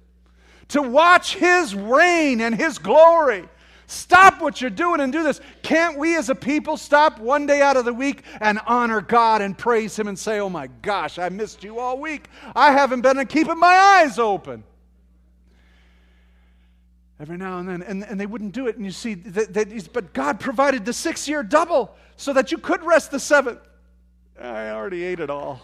to 0.68 0.80
watch 0.80 1.34
His 1.34 1.74
reign 1.74 2.40
and 2.40 2.54
His 2.54 2.78
glory. 2.78 3.46
Stop 3.86 4.40
what 4.40 4.60
you're 4.60 4.70
doing 4.70 5.00
and 5.00 5.12
do 5.12 5.22
this. 5.22 5.40
Can't 5.62 5.96
we 5.96 6.16
as 6.16 6.28
a 6.28 6.34
people 6.34 6.76
stop 6.76 7.20
one 7.20 7.46
day 7.46 7.62
out 7.62 7.76
of 7.76 7.84
the 7.84 7.94
week 7.94 8.22
and 8.40 8.58
honor 8.66 9.00
God 9.00 9.42
and 9.42 9.56
praise 9.56 9.96
Him 9.96 10.08
and 10.08 10.18
say, 10.18 10.40
Oh 10.40 10.48
my 10.48 10.66
gosh, 10.82 11.18
I 11.18 11.28
missed 11.28 11.62
you 11.62 11.78
all 11.78 11.98
week. 11.98 12.28
I 12.54 12.72
haven't 12.72 13.02
been 13.02 13.24
keeping 13.26 13.58
my 13.58 13.74
eyes 13.74 14.18
open. 14.18 14.64
Every 17.18 17.38
now 17.38 17.58
and 17.58 17.68
then, 17.68 17.82
and, 17.82 18.04
and 18.04 18.20
they 18.20 18.26
wouldn't 18.26 18.52
do 18.52 18.66
it. 18.66 18.76
And 18.76 18.84
you 18.84 18.90
see, 18.90 19.14
that, 19.14 19.54
that 19.54 19.92
but 19.92 20.12
God 20.12 20.40
provided 20.40 20.84
the 20.84 20.92
six 20.92 21.28
year 21.28 21.42
double 21.42 21.94
so 22.16 22.32
that 22.32 22.52
you 22.52 22.58
could 22.58 22.82
rest 22.82 23.10
the 23.10 23.20
seventh. 23.20 23.60
I 24.40 24.70
already 24.70 25.02
ate 25.02 25.20
it 25.20 25.30
all. 25.30 25.62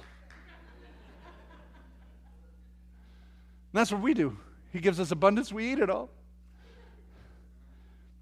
And 3.73 3.81
that's 3.81 3.91
what 3.91 4.01
we 4.01 4.15
do. 4.15 4.37
He 4.73 4.81
gives 4.81 5.01
us 5.01 5.11
abundance, 5.11 5.53
we 5.53 5.73
eat 5.73 5.79
it 5.79 5.91
all. 5.91 6.09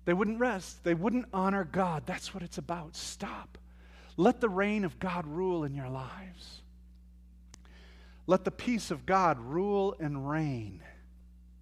They 0.04 0.14
wouldn't 0.14 0.40
rest. 0.40 0.82
They 0.84 0.94
wouldn't 0.94 1.26
honor 1.32 1.64
God. 1.64 2.04
That's 2.06 2.32
what 2.34 2.42
it's 2.42 2.58
about. 2.58 2.96
Stop. 2.96 3.58
Let 4.16 4.40
the 4.40 4.48
reign 4.48 4.84
of 4.84 4.98
God 4.98 5.26
rule 5.26 5.64
in 5.64 5.74
your 5.74 5.88
lives. 5.88 6.62
Let 8.26 8.44
the 8.44 8.50
peace 8.50 8.90
of 8.90 9.06
God 9.06 9.38
rule 9.40 9.96
and 9.98 10.28
reign 10.28 10.82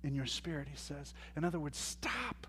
in 0.03 0.15
your 0.15 0.27
spirit, 0.27 0.69
he 0.71 0.77
says. 0.77 1.15
In 1.37 1.45
other 1.45 1.59
words, 1.59 1.79
stop. 1.79 2.47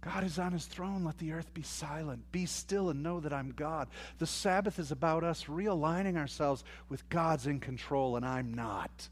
God 0.00 0.24
is 0.24 0.38
on 0.38 0.52
his 0.52 0.66
throne. 0.66 1.04
Let 1.04 1.18
the 1.18 1.32
earth 1.32 1.54
be 1.54 1.62
silent. 1.62 2.32
Be 2.32 2.46
still 2.46 2.90
and 2.90 3.02
know 3.02 3.20
that 3.20 3.32
I'm 3.32 3.52
God. 3.52 3.88
The 4.18 4.26
Sabbath 4.26 4.78
is 4.78 4.90
about 4.90 5.22
us 5.22 5.44
realigning 5.44 6.16
ourselves 6.16 6.64
with 6.88 7.08
God's 7.08 7.46
in 7.46 7.60
control 7.60 8.16
and 8.16 8.26
I'm 8.26 8.52
not. 8.52 9.08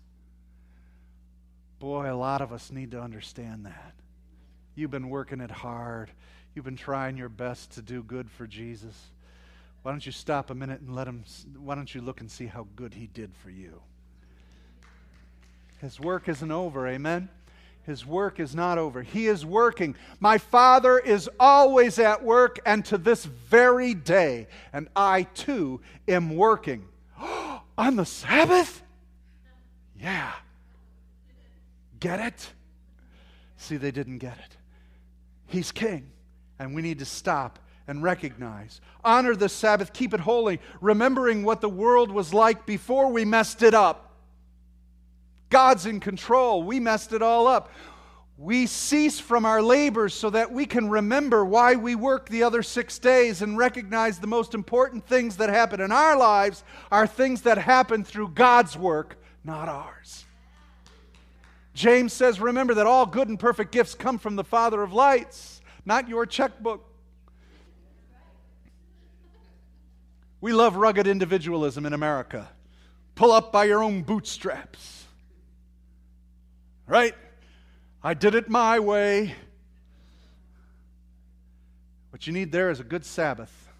Boy, 1.79 2.12
a 2.12 2.16
lot 2.16 2.40
of 2.43 2.53
us 2.53 2.73
need 2.73 2.90
to 2.90 3.01
understand 3.01 3.66
that. 3.66 3.95
You've 4.74 4.90
been 4.90 5.09
working 5.09 5.40
it 5.40 5.50
hard. 5.50 6.11
You've 6.54 6.64
been 6.64 6.76
trying 6.76 7.16
your 7.16 7.28
best 7.28 7.72
to 7.72 7.83
do 7.83 8.02
good 8.02 8.30
for 8.30 8.46
Jesus. 8.46 8.96
Why 9.83 9.92
don't 9.92 10.04
you 10.04 10.12
stop 10.12 10.50
a 10.50 10.54
minute 10.54 10.80
and 10.80 10.94
let 10.94 11.06
him, 11.06 11.24
why 11.59 11.74
don't 11.74 11.94
you 11.94 12.00
look 12.00 12.20
and 12.20 12.30
see 12.30 12.46
how 12.46 12.66
good 12.76 12.94
he 12.94 13.06
did 13.06 13.33
for 13.42 13.50
you? 13.50 13.80
His 15.80 15.98
work 15.98 16.28
isn't 16.28 16.50
over, 16.50 16.87
amen? 16.87 17.30
His 17.85 18.04
work 18.04 18.38
is 18.38 18.54
not 18.54 18.76
over. 18.76 19.02
He 19.02 19.26
is 19.26 19.46
working. 19.46 19.96
My 20.18 20.37
Father 20.37 20.98
is 20.98 21.30
always 21.40 21.98
at 21.98 22.22
work, 22.22 22.61
and 22.66 22.85
to 22.87 22.98
this 22.98 23.24
very 23.24 23.94
day, 23.94 24.48
and 24.72 24.88
I 24.94 25.22
too 25.22 25.80
am 26.06 26.37
working. 26.37 26.87
On 27.78 27.96
the 27.96 28.04
Sabbath? 28.04 28.83
Yeah. 29.98 30.33
Get 31.98 32.20
it? 32.20 32.50
See, 33.56 33.78
they 33.78 33.90
didn't 33.90 34.18
get 34.18 34.37
it. 34.38 34.56
He's 35.51 35.73
king. 35.73 36.11
And 36.59 36.75
we 36.75 36.83
need 36.83 37.01
to 37.01 37.05
stop 37.05 37.59
and 37.87 38.03
recognize. 38.03 38.81
Honor 39.03 39.35
the 39.35 39.49
Sabbath, 39.49 39.93
keep 39.93 40.15
it 40.15 40.21
holy, 40.21 40.61
remembering 40.81 41.43
what 41.43 41.61
the 41.61 41.69
world 41.69 42.11
was 42.11 42.33
like 42.33 42.65
before 42.65 43.11
we 43.11 43.25
messed 43.25 43.63
it 43.63 43.75
up. 43.75 44.15
God's 45.49 45.87
in 45.87 45.99
control. 45.99 46.63
We 46.63 46.79
messed 46.79 47.13
it 47.13 47.23
all 47.23 47.49
up. 47.49 47.71
We 48.39 48.67
cease 48.67 49.19
from 49.19 49.45
our 49.45 49.61
labors 49.61 50.15
so 50.15 50.31
that 50.31 50.53
we 50.53 50.65
can 50.67 50.89
remember 50.89 51.45
why 51.45 51.75
we 51.75 51.95
work 51.95 52.29
the 52.29 52.45
other 52.45 52.63
six 52.63 52.99
days 52.99 53.43
and 53.43 53.59
recognize 53.59 54.19
the 54.19 54.27
most 54.27 54.55
important 54.55 55.07
things 55.07 55.37
that 55.39 55.51
happen 55.51 55.81
in 55.81 55.91
our 55.91 56.17
lives 56.17 56.63
are 56.93 57.07
things 57.07 57.43
that 57.43 57.59
happen 57.59 58.05
through 58.05 58.29
God's 58.29 58.79
work, 58.79 59.19
not 59.45 59.69
ours. 59.69 60.25
James 61.81 62.12
says, 62.12 62.38
Remember 62.40 62.75
that 62.75 62.87
all 62.87 63.07
good 63.07 63.29
and 63.29 63.38
perfect 63.38 63.73
gifts 63.73 63.95
come 63.95 64.19
from 64.19 64.37
the 64.37 64.45
Father 64.45 64.83
of 64.83 64.93
lights, 64.93 65.62
not 65.87 66.11
your 66.11 66.27
checkbook. 66.27 66.87
We 70.43 70.53
love 70.53 70.77
rugged 70.77 71.07
individualism 71.07 71.87
in 71.87 71.95
America. 71.95 72.51
Pull 73.14 73.33
up 73.33 73.51
by 73.51 73.64
your 73.64 73.83
own 73.83 74.03
bootstraps. 74.03 75.07
Right? 76.87 77.14
I 78.03 78.12
did 78.12 78.35
it 78.35 78.51
my 78.51 78.79
way. 78.79 79.35
What 82.11 82.27
you 82.27 82.35
need 82.35 82.53
there 82.53 82.69
is 82.69 82.81
a 82.81 82.85
good 82.85 83.07
Sabbath. 83.07 83.71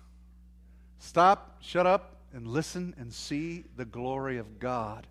Stop, 1.01 1.59
shut 1.61 1.87
up, 1.87 2.17
and 2.33 2.47
listen 2.47 2.95
and 2.99 3.13
see 3.13 3.65
the 3.77 3.85
glory 3.85 4.39
of 4.39 4.59
God. 4.59 5.07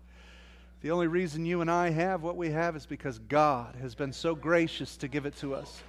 The 0.82 0.90
only 0.90 1.08
reason 1.08 1.44
you 1.44 1.60
and 1.60 1.70
I 1.70 1.90
have 1.90 2.22
what 2.22 2.36
we 2.36 2.50
have 2.50 2.74
is 2.74 2.86
because 2.86 3.18
God 3.18 3.76
has 3.76 3.94
been 3.94 4.12
so 4.12 4.34
gracious 4.34 4.96
to 4.98 5.08
give 5.08 5.26
it 5.26 5.36
to 5.36 5.54
us. 5.54 5.82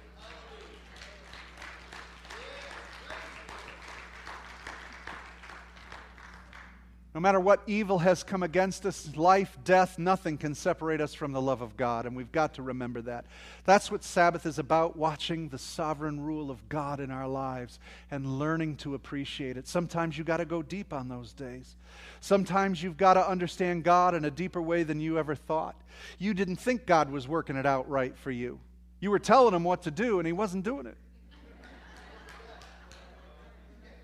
No 7.14 7.20
matter 7.20 7.38
what 7.38 7.60
evil 7.66 7.98
has 7.98 8.22
come 8.22 8.42
against 8.42 8.86
us, 8.86 9.14
life, 9.16 9.58
death, 9.64 9.98
nothing 9.98 10.38
can 10.38 10.54
separate 10.54 11.02
us 11.02 11.12
from 11.12 11.32
the 11.32 11.42
love 11.42 11.60
of 11.60 11.76
God. 11.76 12.06
And 12.06 12.16
we've 12.16 12.32
got 12.32 12.54
to 12.54 12.62
remember 12.62 13.02
that. 13.02 13.26
That's 13.64 13.90
what 13.90 14.02
Sabbath 14.02 14.46
is 14.46 14.58
about 14.58 14.96
watching 14.96 15.50
the 15.50 15.58
sovereign 15.58 16.20
rule 16.20 16.50
of 16.50 16.66
God 16.70 17.00
in 17.00 17.10
our 17.10 17.28
lives 17.28 17.78
and 18.10 18.38
learning 18.38 18.76
to 18.76 18.94
appreciate 18.94 19.58
it. 19.58 19.68
Sometimes 19.68 20.16
you've 20.16 20.26
got 20.26 20.38
to 20.38 20.46
go 20.46 20.62
deep 20.62 20.94
on 20.94 21.08
those 21.08 21.34
days. 21.34 21.76
Sometimes 22.20 22.82
you've 22.82 22.96
got 22.96 23.14
to 23.14 23.28
understand 23.28 23.84
God 23.84 24.14
in 24.14 24.24
a 24.24 24.30
deeper 24.30 24.62
way 24.62 24.82
than 24.82 24.98
you 24.98 25.18
ever 25.18 25.34
thought. 25.34 25.76
You 26.18 26.32
didn't 26.32 26.56
think 26.56 26.86
God 26.86 27.10
was 27.10 27.28
working 27.28 27.56
it 27.56 27.66
out 27.66 27.90
right 27.90 28.16
for 28.16 28.30
you, 28.30 28.58
you 29.00 29.10
were 29.10 29.18
telling 29.18 29.54
him 29.54 29.64
what 29.64 29.82
to 29.82 29.90
do, 29.90 30.18
and 30.18 30.26
he 30.26 30.32
wasn't 30.32 30.64
doing 30.64 30.86
it. 30.86 30.96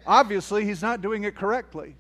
Obviously, 0.07 0.67
he's 0.67 0.83
not 0.83 1.01
doing 1.01 1.25
it 1.25 1.35
correctly. 1.35 1.95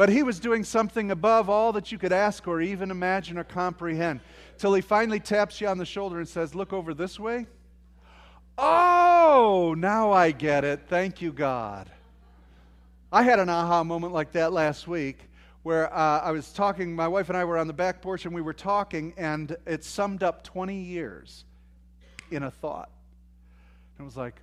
But 0.00 0.08
he 0.08 0.22
was 0.22 0.40
doing 0.40 0.64
something 0.64 1.10
above 1.10 1.50
all 1.50 1.72
that 1.72 1.92
you 1.92 1.98
could 1.98 2.10
ask 2.10 2.48
or 2.48 2.62
even 2.62 2.90
imagine 2.90 3.36
or 3.36 3.44
comprehend. 3.44 4.20
Till 4.56 4.72
he 4.72 4.80
finally 4.80 5.20
taps 5.20 5.60
you 5.60 5.68
on 5.68 5.76
the 5.76 5.84
shoulder 5.84 6.18
and 6.18 6.26
says, 6.26 6.54
Look 6.54 6.72
over 6.72 6.94
this 6.94 7.20
way. 7.20 7.46
Oh, 8.56 9.74
now 9.76 10.10
I 10.10 10.30
get 10.30 10.64
it. 10.64 10.80
Thank 10.88 11.20
you, 11.20 11.34
God. 11.34 11.90
I 13.12 13.24
had 13.24 13.40
an 13.40 13.50
aha 13.50 13.84
moment 13.84 14.14
like 14.14 14.32
that 14.32 14.54
last 14.54 14.88
week 14.88 15.18
where 15.64 15.94
uh, 15.94 16.20
I 16.20 16.30
was 16.30 16.50
talking, 16.50 16.96
my 16.96 17.06
wife 17.06 17.28
and 17.28 17.36
I 17.36 17.44
were 17.44 17.58
on 17.58 17.66
the 17.66 17.74
back 17.74 18.00
porch 18.00 18.24
and 18.24 18.34
we 18.34 18.40
were 18.40 18.54
talking, 18.54 19.12
and 19.18 19.54
it 19.66 19.84
summed 19.84 20.22
up 20.22 20.44
20 20.44 20.80
years 20.80 21.44
in 22.30 22.44
a 22.44 22.50
thought. 22.50 22.88
And 23.98 24.04
it 24.04 24.08
was 24.08 24.16
like, 24.16 24.40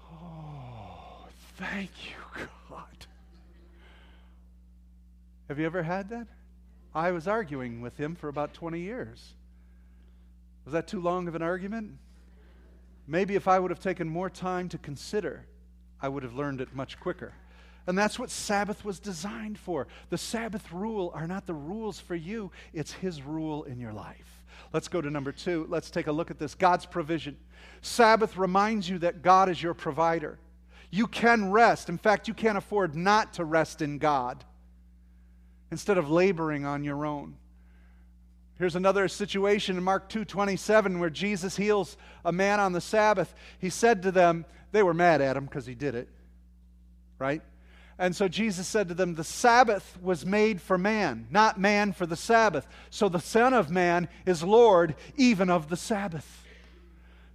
oh, 0.00 1.26
thank 1.58 1.90
you, 2.04 2.46
God. 2.70 2.95
Have 5.48 5.58
you 5.58 5.66
ever 5.66 5.82
had 5.82 6.08
that? 6.10 6.26
I 6.94 7.12
was 7.12 7.28
arguing 7.28 7.80
with 7.80 7.96
him 7.96 8.16
for 8.16 8.28
about 8.28 8.54
20 8.54 8.80
years. 8.80 9.34
Was 10.64 10.72
that 10.72 10.88
too 10.88 11.00
long 11.00 11.28
of 11.28 11.34
an 11.34 11.42
argument? 11.42 11.92
Maybe 13.06 13.36
if 13.36 13.46
I 13.46 13.58
would 13.58 13.70
have 13.70 13.80
taken 13.80 14.08
more 14.08 14.28
time 14.28 14.68
to 14.70 14.78
consider, 14.78 15.46
I 16.00 16.08
would 16.08 16.24
have 16.24 16.34
learned 16.34 16.60
it 16.60 16.74
much 16.74 16.98
quicker. 16.98 17.32
And 17.86 17.96
that's 17.96 18.18
what 18.18 18.30
Sabbath 18.30 18.84
was 18.84 18.98
designed 18.98 19.58
for. 19.58 19.86
The 20.10 20.18
Sabbath 20.18 20.72
rule 20.72 21.12
are 21.14 21.28
not 21.28 21.46
the 21.46 21.54
rules 21.54 22.00
for 22.00 22.16
you, 22.16 22.50
it's 22.72 22.92
His 22.92 23.22
rule 23.22 23.62
in 23.64 23.78
your 23.78 23.92
life. 23.92 24.42
Let's 24.72 24.88
go 24.88 25.00
to 25.00 25.10
number 25.10 25.30
two. 25.30 25.66
Let's 25.68 25.90
take 25.90 26.08
a 26.08 26.12
look 26.12 26.32
at 26.32 26.40
this 26.40 26.56
God's 26.56 26.86
provision. 26.86 27.36
Sabbath 27.82 28.36
reminds 28.36 28.88
you 28.88 28.98
that 28.98 29.22
God 29.22 29.48
is 29.48 29.62
your 29.62 29.74
provider. 29.74 30.38
You 30.90 31.06
can 31.06 31.52
rest. 31.52 31.88
In 31.88 31.98
fact, 31.98 32.26
you 32.26 32.34
can't 32.34 32.58
afford 32.58 32.96
not 32.96 33.34
to 33.34 33.44
rest 33.44 33.82
in 33.82 33.98
God 33.98 34.44
instead 35.70 35.98
of 35.98 36.10
laboring 36.10 36.64
on 36.64 36.84
your 36.84 37.04
own. 37.04 37.36
Here's 38.58 38.76
another 38.76 39.08
situation 39.08 39.76
in 39.76 39.82
Mark 39.82 40.08
2:27 40.08 40.98
where 40.98 41.10
Jesus 41.10 41.56
heals 41.56 41.96
a 42.24 42.32
man 42.32 42.58
on 42.58 42.72
the 42.72 42.80
Sabbath. 42.80 43.34
He 43.58 43.68
said 43.68 44.02
to 44.02 44.10
them, 44.10 44.46
they 44.72 44.82
were 44.82 44.94
mad 44.94 45.20
at 45.20 45.36
him 45.36 45.44
because 45.46 45.66
he 45.66 45.74
did 45.74 45.94
it. 45.94 46.08
Right? 47.18 47.42
And 47.98 48.14
so 48.14 48.28
Jesus 48.28 48.68
said 48.68 48.88
to 48.88 48.94
them, 48.94 49.14
The 49.14 49.24
Sabbath 49.24 49.98
was 50.02 50.26
made 50.26 50.60
for 50.60 50.76
man, 50.76 51.28
not 51.30 51.58
man 51.58 51.92
for 51.92 52.04
the 52.04 52.16
Sabbath. 52.16 52.68
So 52.90 53.08
the 53.08 53.20
Son 53.20 53.54
of 53.54 53.70
Man 53.70 54.08
is 54.26 54.42
Lord 54.42 54.96
even 55.16 55.48
of 55.48 55.70
the 55.70 55.78
Sabbath. 55.78 56.44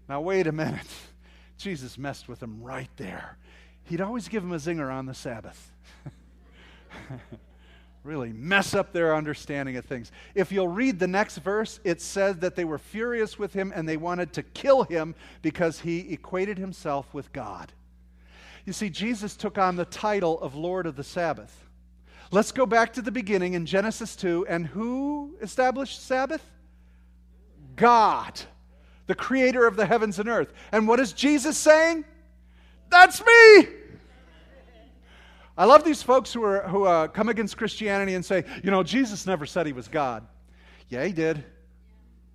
Now, 0.08 0.22
wait 0.22 0.46
a 0.46 0.52
minute. 0.52 0.88
Jesus 1.58 1.98
messed 1.98 2.28
with 2.28 2.40
them 2.40 2.62
right 2.62 2.90
there. 2.98 3.38
He'd 3.86 4.02
always 4.02 4.28
give 4.28 4.44
him 4.44 4.52
a 4.52 4.58
zinger 4.58 4.94
on 4.94 5.08
the 5.08 5.14
Sabbath. 5.14 5.72
really 8.04 8.34
mess 8.34 8.74
up 8.74 8.94
their 8.94 9.16
understanding 9.16 9.78
of 9.78 9.86
things. 9.86 10.12
If 10.34 10.52
you'll 10.52 10.68
read 10.68 11.00
the 11.00 11.08
next 11.08 11.38
verse, 11.38 11.80
it 11.84 12.02
says 12.02 12.38
that 12.38 12.56
they 12.56 12.66
were 12.66 12.80
furious 12.80 13.38
with 13.38 13.54
him 13.54 13.72
and 13.76 13.88
they 13.88 13.98
wanted 13.98 14.34
to 14.34 14.44
kill 14.44 14.84
him 14.84 15.14
because 15.42 15.80
he 15.80 16.12
equated 16.12 16.58
himself 16.58 17.14
with 17.14 17.32
God. 17.32 17.72
You 18.66 18.74
see, 18.74 18.90
Jesus 18.90 19.36
took 19.36 19.58
on 19.58 19.76
the 19.76 19.86
title 19.86 20.40
of 20.42 20.56
Lord 20.56 20.86
of 20.86 20.96
the 20.96 21.04
Sabbath. 21.04 21.56
Let's 22.32 22.52
go 22.52 22.66
back 22.66 22.94
to 22.94 23.02
the 23.02 23.12
beginning 23.12 23.54
in 23.54 23.66
Genesis 23.66 24.16
2. 24.16 24.48
And 24.48 24.66
who 24.66 25.36
established 25.42 26.06
Sabbath? 26.06 26.44
God, 27.76 28.40
the 29.08 29.16
creator 29.16 29.68
of 29.68 29.76
the 29.76 29.86
heavens 29.86 30.18
and 30.18 30.30
earth. 30.30 30.54
And 30.72 30.88
what 30.88 31.00
is 31.00 31.14
Jesus 31.14 31.58
saying? 31.58 32.06
That's 32.90 33.24
me. 33.26 33.68
I 35.58 35.66
love 35.66 35.84
these 35.84 36.02
folks 36.02 36.32
who, 36.32 36.44
are, 36.44 36.68
who 36.68 36.86
uh, 36.86 37.08
come 37.08 37.30
against 37.30 37.58
Christianity 37.58 38.16
and 38.16 38.26
say, 38.26 38.46
you 38.64 38.72
know, 38.72 38.84
Jesus 38.84 39.28
never 39.28 39.46
said 39.46 39.66
he 39.66 39.74
was 39.74 39.88
God. 39.88 40.26
Yeah, 40.90 41.06
he 41.06 41.12
did. 41.12 41.44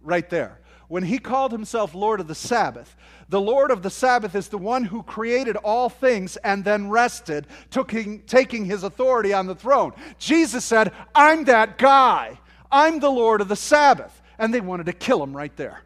Right 0.03 0.29
there. 0.29 0.61
When 0.89 1.03
he 1.03 1.19
called 1.19 1.51
himself 1.51 1.95
Lord 1.95 2.21
of 2.21 2.29
the 2.29 2.35
Sabbath, 2.35 2.95
the 3.29 3.41
Lord 3.41 3.71
of 3.73 3.83
the 3.83 3.91
Sabbath 3.91 4.35
is 4.37 4.49
the 4.49 4.59
one 4.59 4.85
who 4.85 5.03
created 5.03 5.57
all 5.57 5.89
things 5.89 6.37
and 6.37 6.65
then 6.65 6.91
rested, 6.91 7.47
taking, 7.71 8.23
taking 8.23 8.65
his 8.65 8.85
authority 8.85 9.33
on 9.33 9.47
the 9.47 9.55
throne. 9.57 9.93
Jesus 10.19 10.65
said, 10.65 10.93
I'm 11.15 11.45
that 11.45 11.79
guy. 11.79 12.39
I'm 12.71 13.01
the 13.01 13.11
Lord 13.11 13.41
of 13.41 13.49
the 13.49 13.57
Sabbath. 13.57 14.23
And 14.39 14.55
they 14.55 14.61
wanted 14.61 14.87
to 14.87 14.93
kill 14.93 15.23
him 15.23 15.37
right 15.37 15.57
there. 15.57 15.83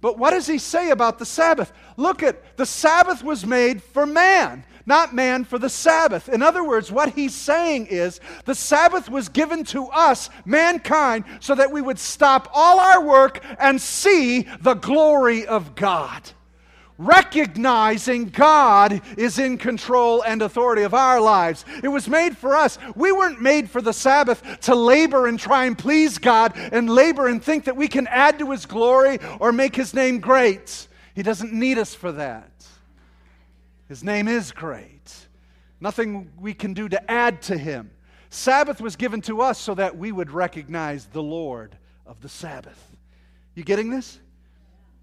But 0.00 0.18
what 0.18 0.30
does 0.30 0.46
he 0.46 0.58
say 0.58 0.90
about 0.90 1.18
the 1.18 1.26
Sabbath? 1.26 1.72
Look 1.96 2.22
at 2.22 2.56
the 2.56 2.66
Sabbath 2.66 3.22
was 3.22 3.46
made 3.46 3.82
for 3.82 4.04
man 4.04 4.64
not 4.86 5.14
man 5.14 5.44
for 5.44 5.58
the 5.58 5.68
Sabbath. 5.68 6.28
In 6.28 6.42
other 6.42 6.64
words, 6.64 6.92
what 6.92 7.14
he's 7.14 7.34
saying 7.34 7.86
is 7.86 8.20
the 8.44 8.54
Sabbath 8.54 9.08
was 9.08 9.28
given 9.28 9.64
to 9.64 9.86
us, 9.86 10.30
mankind, 10.44 11.24
so 11.40 11.54
that 11.54 11.72
we 11.72 11.80
would 11.80 11.98
stop 11.98 12.48
all 12.52 12.78
our 12.80 13.02
work 13.02 13.42
and 13.58 13.80
see 13.80 14.42
the 14.60 14.74
glory 14.74 15.46
of 15.46 15.74
God. 15.74 16.30
Recognizing 16.96 18.26
God 18.26 19.02
is 19.18 19.40
in 19.40 19.58
control 19.58 20.22
and 20.22 20.40
authority 20.42 20.82
of 20.82 20.94
our 20.94 21.20
lives. 21.20 21.64
It 21.82 21.88
was 21.88 22.08
made 22.08 22.36
for 22.36 22.54
us. 22.54 22.78
We 22.94 23.10
weren't 23.10 23.42
made 23.42 23.68
for 23.68 23.82
the 23.82 23.92
Sabbath 23.92 24.60
to 24.60 24.76
labor 24.76 25.26
and 25.26 25.38
try 25.38 25.64
and 25.64 25.76
please 25.76 26.18
God 26.18 26.52
and 26.54 26.88
labor 26.88 27.26
and 27.26 27.42
think 27.42 27.64
that 27.64 27.76
we 27.76 27.88
can 27.88 28.06
add 28.06 28.38
to 28.38 28.52
His 28.52 28.64
glory 28.64 29.18
or 29.40 29.50
make 29.50 29.74
His 29.74 29.92
name 29.92 30.20
great. 30.20 30.86
He 31.16 31.24
doesn't 31.24 31.52
need 31.52 31.78
us 31.78 31.96
for 31.96 32.12
that. 32.12 32.53
His 33.88 34.02
name 34.02 34.28
is 34.28 34.52
great. 34.52 35.28
Nothing 35.80 36.30
we 36.38 36.54
can 36.54 36.72
do 36.72 36.88
to 36.88 37.10
add 37.10 37.42
to 37.42 37.58
him. 37.58 37.90
Sabbath 38.30 38.80
was 38.80 38.96
given 38.96 39.20
to 39.22 39.42
us 39.42 39.58
so 39.58 39.74
that 39.74 39.96
we 39.96 40.10
would 40.10 40.30
recognize 40.30 41.06
the 41.06 41.22
Lord 41.22 41.76
of 42.06 42.20
the 42.20 42.28
Sabbath. 42.28 42.96
You 43.54 43.62
getting 43.62 43.90
this? 43.90 44.18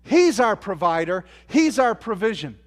He's 0.03 0.39
our 0.39 0.55
provider, 0.55 1.25
He's 1.47 1.79
our 1.79 1.95
provision. 1.95 2.57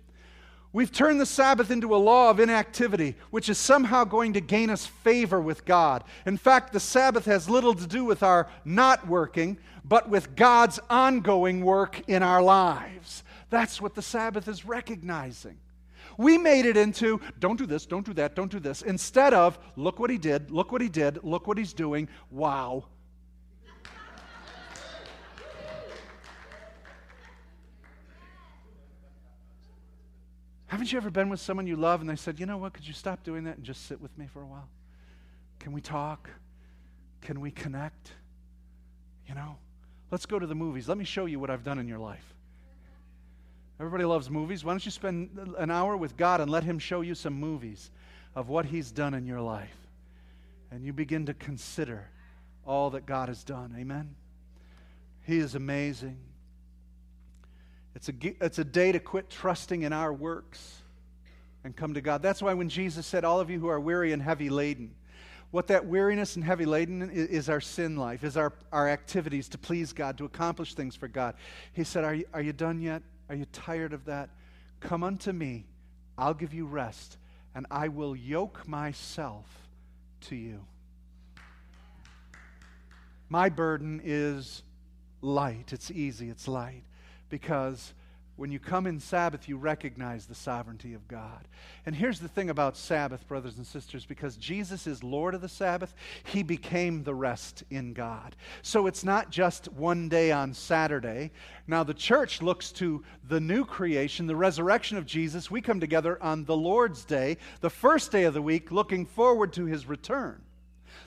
We've 0.72 0.90
turned 0.90 1.20
the 1.20 1.26
Sabbath 1.26 1.70
into 1.70 1.94
a 1.94 1.98
law 1.98 2.30
of 2.30 2.40
inactivity, 2.40 3.14
which 3.30 3.48
is 3.48 3.58
somehow 3.58 4.02
going 4.02 4.32
to 4.32 4.40
gain 4.40 4.70
us 4.70 4.84
favor 4.84 5.40
with 5.40 5.64
God. 5.64 6.02
In 6.26 6.36
fact, 6.36 6.72
the 6.72 6.80
Sabbath 6.80 7.26
has 7.26 7.48
little 7.48 7.74
to 7.74 7.86
do 7.86 8.04
with 8.04 8.24
our 8.24 8.48
not 8.64 9.06
working, 9.06 9.56
but 9.84 10.08
with 10.08 10.34
God's 10.34 10.80
ongoing 10.90 11.64
work 11.64 12.02
in 12.08 12.24
our 12.24 12.42
lives. 12.42 13.22
That's 13.50 13.80
what 13.80 13.94
the 13.94 14.02
Sabbath 14.02 14.48
is 14.48 14.64
recognizing. 14.64 15.58
We 16.16 16.38
made 16.38 16.66
it 16.66 16.76
into 16.76 17.20
don't 17.38 17.56
do 17.56 17.66
this, 17.66 17.86
don't 17.86 18.06
do 18.06 18.14
that, 18.14 18.34
don't 18.34 18.50
do 18.50 18.60
this, 18.60 18.82
instead 18.82 19.34
of 19.34 19.58
look 19.76 19.98
what 19.98 20.10
he 20.10 20.18
did, 20.18 20.50
look 20.50 20.72
what 20.72 20.80
he 20.80 20.88
did, 20.88 21.22
look 21.24 21.46
what 21.46 21.58
he's 21.58 21.72
doing. 21.72 22.08
Wow. 22.30 22.84
Haven't 30.66 30.90
you 30.90 30.98
ever 30.98 31.10
been 31.10 31.28
with 31.28 31.38
someone 31.38 31.68
you 31.68 31.76
love 31.76 32.00
and 32.00 32.10
they 32.10 32.16
said, 32.16 32.40
you 32.40 32.46
know 32.46 32.56
what, 32.56 32.72
could 32.72 32.84
you 32.84 32.94
stop 32.94 33.22
doing 33.22 33.44
that 33.44 33.56
and 33.56 33.64
just 33.64 33.86
sit 33.86 34.00
with 34.00 34.16
me 34.18 34.26
for 34.26 34.42
a 34.42 34.46
while? 34.46 34.68
Can 35.60 35.72
we 35.72 35.80
talk? 35.80 36.28
Can 37.20 37.40
we 37.40 37.52
connect? 37.52 38.10
You 39.28 39.36
know, 39.36 39.56
let's 40.10 40.26
go 40.26 40.38
to 40.38 40.46
the 40.46 40.54
movies. 40.54 40.88
Let 40.88 40.98
me 40.98 41.04
show 41.04 41.26
you 41.26 41.38
what 41.38 41.48
I've 41.48 41.62
done 41.62 41.78
in 41.78 41.86
your 41.86 42.00
life. 42.00 42.33
Everybody 43.80 44.04
loves 44.04 44.30
movies. 44.30 44.64
Why 44.64 44.72
don't 44.72 44.84
you 44.84 44.90
spend 44.90 45.54
an 45.58 45.70
hour 45.70 45.96
with 45.96 46.16
God 46.16 46.40
and 46.40 46.50
let 46.50 46.64
Him 46.64 46.78
show 46.78 47.00
you 47.00 47.14
some 47.14 47.34
movies 47.34 47.90
of 48.34 48.48
what 48.48 48.66
He's 48.66 48.90
done 48.90 49.14
in 49.14 49.26
your 49.26 49.40
life? 49.40 49.76
And 50.70 50.84
you 50.84 50.92
begin 50.92 51.26
to 51.26 51.34
consider 51.34 52.08
all 52.66 52.90
that 52.90 53.06
God 53.06 53.28
has 53.28 53.42
done. 53.44 53.74
Amen? 53.78 54.14
He 55.26 55.38
is 55.38 55.54
amazing. 55.54 56.18
It's 57.94 58.08
a, 58.08 58.12
it's 58.44 58.58
a 58.58 58.64
day 58.64 58.92
to 58.92 58.98
quit 58.98 59.30
trusting 59.30 59.82
in 59.82 59.92
our 59.92 60.12
works 60.12 60.82
and 61.64 61.74
come 61.74 61.94
to 61.94 62.00
God. 62.00 62.22
That's 62.22 62.42
why 62.42 62.54
when 62.54 62.68
Jesus 62.68 63.06
said, 63.06 63.24
All 63.24 63.40
of 63.40 63.50
you 63.50 63.58
who 63.58 63.68
are 63.68 63.80
weary 63.80 64.12
and 64.12 64.22
heavy 64.22 64.50
laden, 64.50 64.94
what 65.50 65.68
that 65.68 65.86
weariness 65.86 66.36
and 66.36 66.44
heavy 66.44 66.66
laden 66.66 67.10
is, 67.10 67.28
is, 67.28 67.48
our 67.48 67.60
sin 67.60 67.96
life, 67.96 68.24
is 68.24 68.36
our, 68.36 68.52
our 68.72 68.88
activities 68.88 69.48
to 69.50 69.58
please 69.58 69.92
God, 69.92 70.18
to 70.18 70.24
accomplish 70.24 70.74
things 70.74 70.96
for 70.96 71.08
God. 71.08 71.34
He 71.72 71.84
said, 71.84 72.04
Are 72.04 72.14
you, 72.14 72.24
are 72.32 72.42
you 72.42 72.52
done 72.52 72.80
yet? 72.80 73.02
Are 73.28 73.34
you 73.34 73.46
tired 73.52 73.92
of 73.92 74.04
that? 74.06 74.30
Come 74.80 75.02
unto 75.02 75.32
me, 75.32 75.66
I'll 76.18 76.34
give 76.34 76.52
you 76.52 76.66
rest, 76.66 77.16
and 77.54 77.66
I 77.70 77.88
will 77.88 78.14
yoke 78.14 78.66
myself 78.68 79.46
to 80.22 80.36
you. 80.36 80.64
My 83.28 83.48
burden 83.48 84.00
is 84.04 84.62
light, 85.22 85.72
it's 85.72 85.90
easy, 85.90 86.28
it's 86.28 86.46
light, 86.46 86.84
because 87.30 87.94
when 88.36 88.50
you 88.50 88.58
come 88.58 88.86
in 88.86 88.98
Sabbath, 88.98 89.48
you 89.48 89.56
recognize 89.56 90.26
the 90.26 90.34
sovereignty 90.34 90.94
of 90.94 91.06
God. 91.06 91.46
And 91.86 91.94
here's 91.94 92.18
the 92.18 92.28
thing 92.28 92.50
about 92.50 92.76
Sabbath, 92.76 93.26
brothers 93.28 93.58
and 93.58 93.66
sisters 93.66 94.04
because 94.04 94.36
Jesus 94.36 94.88
is 94.88 95.04
Lord 95.04 95.34
of 95.34 95.40
the 95.40 95.48
Sabbath, 95.48 95.94
he 96.24 96.42
became 96.42 97.04
the 97.04 97.14
rest 97.14 97.62
in 97.70 97.92
God. 97.92 98.34
So 98.62 98.88
it's 98.88 99.04
not 99.04 99.30
just 99.30 99.70
one 99.72 100.08
day 100.08 100.32
on 100.32 100.52
Saturday. 100.52 101.30
Now, 101.68 101.84
the 101.84 101.94
church 101.94 102.42
looks 102.42 102.72
to 102.72 103.04
the 103.28 103.40
new 103.40 103.64
creation, 103.64 104.26
the 104.26 104.34
resurrection 104.34 104.98
of 104.98 105.06
Jesus. 105.06 105.50
We 105.50 105.60
come 105.60 105.78
together 105.78 106.20
on 106.20 106.44
the 106.44 106.56
Lord's 106.56 107.04
Day, 107.04 107.36
the 107.60 107.70
first 107.70 108.10
day 108.10 108.24
of 108.24 108.34
the 108.34 108.42
week, 108.42 108.72
looking 108.72 109.06
forward 109.06 109.52
to 109.52 109.66
his 109.66 109.86
return. 109.86 110.42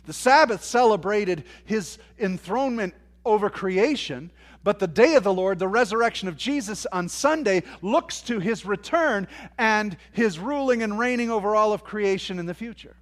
The 0.06 0.14
Sabbath 0.14 0.64
celebrated 0.64 1.44
his 1.66 1.98
enthronement 2.18 2.94
over 3.26 3.50
creation, 3.50 4.32
but 4.64 4.80
the 4.80 4.88
day 4.88 5.16
of 5.16 5.24
the 5.24 5.34
Lord, 5.34 5.60
the 5.60 5.68
resurrection 5.68 6.28
of 6.28 6.38
Jesus 6.38 6.86
on 6.92 7.10
Sunday, 7.10 7.64
looks 7.82 8.22
to 8.22 8.40
his 8.40 8.66
return 8.66 9.28
and 9.58 9.96
his 10.12 10.40
ruling 10.40 10.84
and 10.84 11.00
reigning 11.00 11.30
over 11.30 11.56
all 11.56 11.74
of 11.74 11.84
creation 11.84 12.40
in 12.40 12.46
the 12.46 12.54
future. 12.54 12.96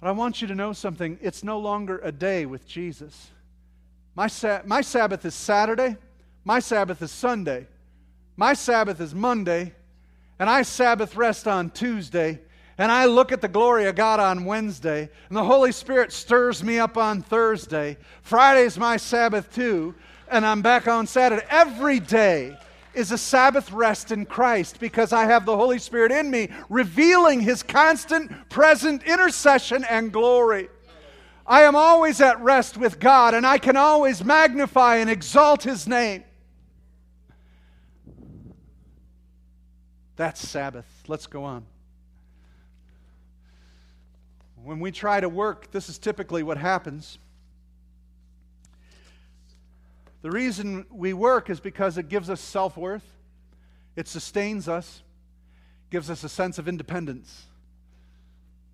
But 0.00 0.08
I 0.08 0.12
want 0.12 0.42
you 0.42 0.48
to 0.48 0.54
know 0.54 0.72
something. 0.72 1.18
It's 1.22 1.42
no 1.42 1.58
longer 1.58 2.00
a 2.02 2.12
day 2.12 2.46
with 2.46 2.66
Jesus. 2.66 3.30
My, 4.14 4.26
sa- 4.26 4.62
my 4.64 4.80
Sabbath 4.80 5.24
is 5.24 5.34
Saturday, 5.34 5.96
my 6.44 6.58
Sabbath 6.58 7.02
is 7.02 7.10
Sunday, 7.10 7.66
my 8.36 8.54
Sabbath 8.54 9.00
is 9.00 9.14
Monday, 9.14 9.74
and 10.38 10.48
I 10.50 10.62
Sabbath 10.62 11.16
rest 11.16 11.48
on 11.48 11.70
Tuesday, 11.70 12.40
and 12.78 12.92
I 12.92 13.06
look 13.06 13.32
at 13.32 13.40
the 13.40 13.48
glory 13.48 13.86
of 13.86 13.94
God 13.94 14.20
on 14.20 14.44
Wednesday, 14.44 15.08
and 15.28 15.36
the 15.36 15.44
Holy 15.44 15.72
Spirit 15.72 16.12
stirs 16.12 16.62
me 16.62 16.78
up 16.78 16.96
on 16.96 17.22
Thursday. 17.22 17.96
Friday's 18.22 18.78
my 18.78 18.96
Sabbath 18.98 19.54
too, 19.54 19.94
and 20.28 20.44
I'm 20.44 20.62
back 20.62 20.86
on 20.86 21.06
Saturday. 21.06 21.44
Every 21.48 22.00
day 22.00 22.56
is 22.92 23.12
a 23.12 23.18
Sabbath 23.18 23.72
rest 23.72 24.10
in 24.10 24.26
Christ 24.26 24.80
because 24.80 25.12
I 25.12 25.24
have 25.24 25.46
the 25.46 25.56
Holy 25.56 25.78
Spirit 25.78 26.12
in 26.12 26.30
me, 26.30 26.48
revealing 26.68 27.40
His 27.40 27.62
constant, 27.62 28.48
present 28.50 29.02
intercession 29.04 29.84
and 29.84 30.12
glory. 30.12 30.68
I 31.46 31.62
am 31.62 31.76
always 31.76 32.20
at 32.20 32.40
rest 32.40 32.76
with 32.76 32.98
God, 32.98 33.32
and 33.32 33.46
I 33.46 33.58
can 33.58 33.76
always 33.76 34.24
magnify 34.24 34.96
and 34.96 35.08
exalt 35.08 35.62
His 35.62 35.86
name. 35.86 36.24
That's 40.16 40.46
Sabbath. 40.46 40.86
Let's 41.06 41.26
go 41.26 41.44
on. 41.44 41.66
When 44.66 44.80
we 44.80 44.90
try 44.90 45.20
to 45.20 45.28
work, 45.28 45.70
this 45.70 45.88
is 45.88 45.96
typically 45.96 46.42
what 46.42 46.58
happens. 46.58 47.20
The 50.22 50.30
reason 50.32 50.86
we 50.90 51.12
work 51.12 51.50
is 51.50 51.60
because 51.60 51.98
it 51.98 52.08
gives 52.08 52.28
us 52.28 52.40
self 52.40 52.76
worth, 52.76 53.06
it 53.94 54.08
sustains 54.08 54.68
us, 54.68 55.04
gives 55.88 56.10
us 56.10 56.24
a 56.24 56.28
sense 56.28 56.58
of 56.58 56.66
independence. 56.66 57.44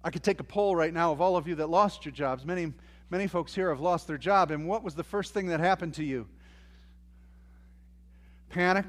I 0.03 0.09
could 0.09 0.23
take 0.23 0.41
a 0.41 0.45
poll 0.45 0.75
right 0.75 0.95
now 0.95 1.13
of 1.13 1.21
all 1.21 1.37
of 1.37 1.47
you 1.47 1.57
that 1.57 1.69
lost 1.69 2.07
your 2.07 2.13
jobs. 2.13 2.47
Many, 2.47 2.73
many 3.11 3.27
folks 3.27 3.55
here 3.55 3.69
have 3.69 3.81
lost 3.81 4.07
their 4.07 4.17
job. 4.17 4.51
And 4.51 4.67
what 4.67 4.83
was 4.83 4.95
the 4.95 5.05
first 5.05 5.35
thing 5.35 5.49
that 5.49 5.61
happened 5.61 5.93
to 5.95 6.05
you? 6.05 6.27
Panic. 8.49 8.87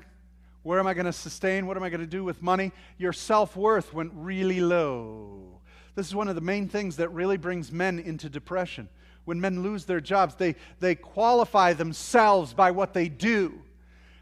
Where 0.62 0.80
am 0.80 0.88
I 0.88 0.94
going 0.94 1.06
to 1.06 1.12
sustain? 1.12 1.68
What 1.68 1.76
am 1.76 1.84
I 1.84 1.90
going 1.90 2.00
to 2.00 2.08
do 2.08 2.24
with 2.24 2.42
money? 2.42 2.72
Your 2.98 3.12
self 3.12 3.58
worth 3.58 3.94
went 3.94 4.14
really 4.16 4.62
low. 4.62 5.60
This 5.96 6.08
is 6.08 6.16
one 6.16 6.28
of 6.28 6.36
the 6.36 6.42
main 6.42 6.68
things 6.68 6.96
that 6.98 7.10
really 7.10 7.38
brings 7.38 7.72
men 7.72 8.00
into 8.00 8.30
depression. 8.30 8.90
When 9.26 9.40
men 9.40 9.62
lose 9.62 9.86
their 9.86 10.02
jobs, 10.02 10.36
they, 10.36 10.56
they 10.80 10.96
qualify 10.96 11.74
themselves 11.74 12.54
by 12.54 12.72
what 12.72 12.94
they 12.94 13.10
do. 13.10 13.62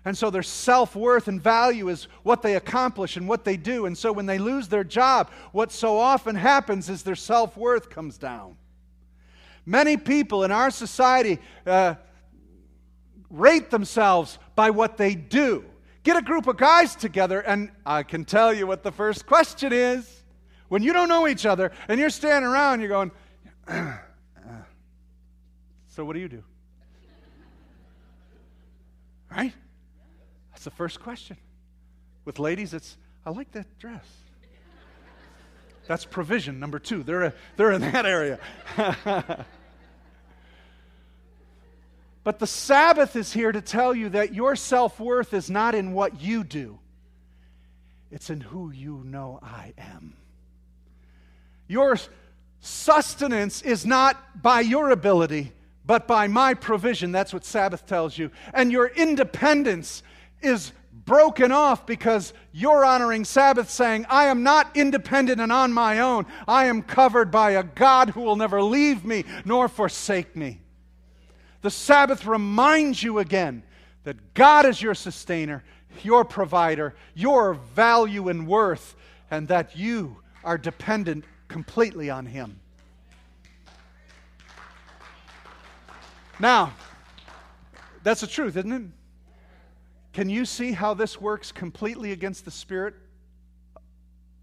And 0.04 0.18
so 0.18 0.30
their 0.30 0.44
self 0.44 0.96
worth 0.96 1.28
and 1.28 1.42
value 1.42 1.90
is 1.90 2.06
what 2.24 2.42
they 2.42 2.56
accomplish 2.56 3.18
and 3.18 3.28
what 3.28 3.46
they 3.46 3.56
do. 3.56 3.86
And 3.86 3.98
so 3.98 4.12
when 4.12 4.26
they 4.26 4.40
lose 4.40 4.68
their 4.68 4.84
job, 4.84 5.30
what 5.52 5.72
so 5.72 5.98
often 5.98 6.36
happens 6.36 6.90
is 6.90 7.04
their 7.04 7.16
self 7.16 7.56
worth 7.56 7.90
comes 7.90 8.18
down. 8.18 8.58
Many 9.66 9.98
people 9.98 10.44
in 10.44 10.52
our 10.52 10.72
society 10.72 11.38
uh, 11.68 11.96
rate 13.30 13.70
themselves 13.70 14.40
by 14.56 14.72
what 14.72 14.98
they 14.98 15.14
do. 15.14 15.66
Get 16.04 16.18
a 16.18 16.22
group 16.24 16.48
of 16.48 16.58
guys 16.58 16.96
together, 16.96 17.42
and 17.42 17.70
I 17.86 18.02
can 18.02 18.26
tell 18.26 18.52
you 18.52 18.66
what 18.66 18.82
the 18.82 18.92
first 18.92 19.28
question 19.28 19.72
is. 19.72 20.21
When 20.72 20.82
you 20.84 20.94
don't 20.94 21.10
know 21.10 21.28
each 21.28 21.46
other 21.46 21.74
and 21.90 22.00
you're 22.00 22.10
standing 22.10 22.50
around, 22.50 22.80
you're 22.80 22.88
going, 22.88 23.12
so 25.90 26.06
what 26.06 26.14
do 26.14 26.20
you 26.22 26.30
do? 26.30 26.46
Right? 29.30 29.52
That's 30.52 30.64
the 30.64 30.72
first 30.72 31.02
question. 31.02 31.36
With 32.24 32.40
ladies, 32.40 32.74
it's, 32.74 32.96
I 33.26 33.32
like 33.32 33.52
that 33.52 33.80
dress. 33.80 34.06
That's 35.88 36.06
provision, 36.06 36.58
number 36.62 36.80
two. 36.80 37.04
They're, 37.04 37.24
a, 37.24 37.34
they're 37.58 37.74
in 37.74 37.82
that 37.82 38.06
area. 38.06 38.40
but 42.24 42.40
the 42.40 42.48
Sabbath 42.48 43.18
is 43.18 43.34
here 43.34 43.52
to 43.52 43.60
tell 43.60 43.94
you 43.94 44.08
that 44.08 44.34
your 44.34 44.56
self 44.56 45.02
worth 45.02 45.34
is 45.34 45.50
not 45.50 45.76
in 45.76 45.92
what 45.92 46.22
you 46.22 46.46
do, 46.46 46.80
it's 48.10 48.30
in 48.30 48.40
who 48.40 48.72
you 48.72 49.02
know 49.04 49.38
I 49.44 49.74
am. 49.78 50.16
Your 51.72 51.98
sustenance 52.60 53.62
is 53.62 53.86
not 53.86 54.42
by 54.42 54.60
your 54.60 54.90
ability, 54.90 55.54
but 55.86 56.06
by 56.06 56.28
my 56.28 56.54
provision. 56.54 57.14
That's 57.14 57.34
what 57.34 57.46
Sabbath 57.46 57.86
tells 57.86 58.18
you. 58.18 58.30
And 58.54 58.74
your 58.74 58.88
independence 58.88 60.04
is 60.42 60.74
broken 61.06 61.54
off 61.54 61.86
because 61.86 62.34
you're 62.52 62.84
honoring 62.84 63.24
Sabbath, 63.24 63.70
saying, 63.70 64.06
I 64.10 64.26
am 64.26 64.44
not 64.44 64.76
independent 64.76 65.40
and 65.40 65.50
on 65.50 65.72
my 65.72 66.00
own. 66.00 66.26
I 66.46 66.66
am 66.66 66.82
covered 66.82 67.32
by 67.32 67.52
a 67.52 67.64
God 67.64 68.10
who 68.10 68.20
will 68.20 68.36
never 68.36 68.62
leave 68.62 69.06
me 69.06 69.24
nor 69.46 69.70
forsake 69.70 70.36
me. 70.36 70.60
The 71.62 71.72
Sabbath 71.72 72.26
reminds 72.26 73.02
you 73.02 73.20
again 73.20 73.64
that 74.04 74.34
God 74.34 74.66
is 74.66 74.82
your 74.82 74.94
sustainer, 74.94 75.64
your 76.04 76.26
provider, 76.26 76.96
your 77.16 77.54
value 77.54 78.28
and 78.28 78.46
worth, 78.46 78.94
and 79.30 79.48
that 79.48 79.78
you 79.78 80.18
are 80.44 80.58
dependent 80.58 81.24
completely 81.52 82.10
on 82.10 82.26
Him. 82.26 82.60
Now, 86.40 86.74
that's 88.04 88.22
the 88.22 88.28
truth, 88.28 88.56
isn't 88.56 88.72
it? 88.72 88.84
Can 90.14 90.30
you 90.30 90.46
see 90.46 90.72
how 90.72 90.94
this 90.94 91.20
works 91.20 91.52
completely 91.52 92.14
against 92.14 92.46
the 92.46 92.52
spirit 92.52 92.96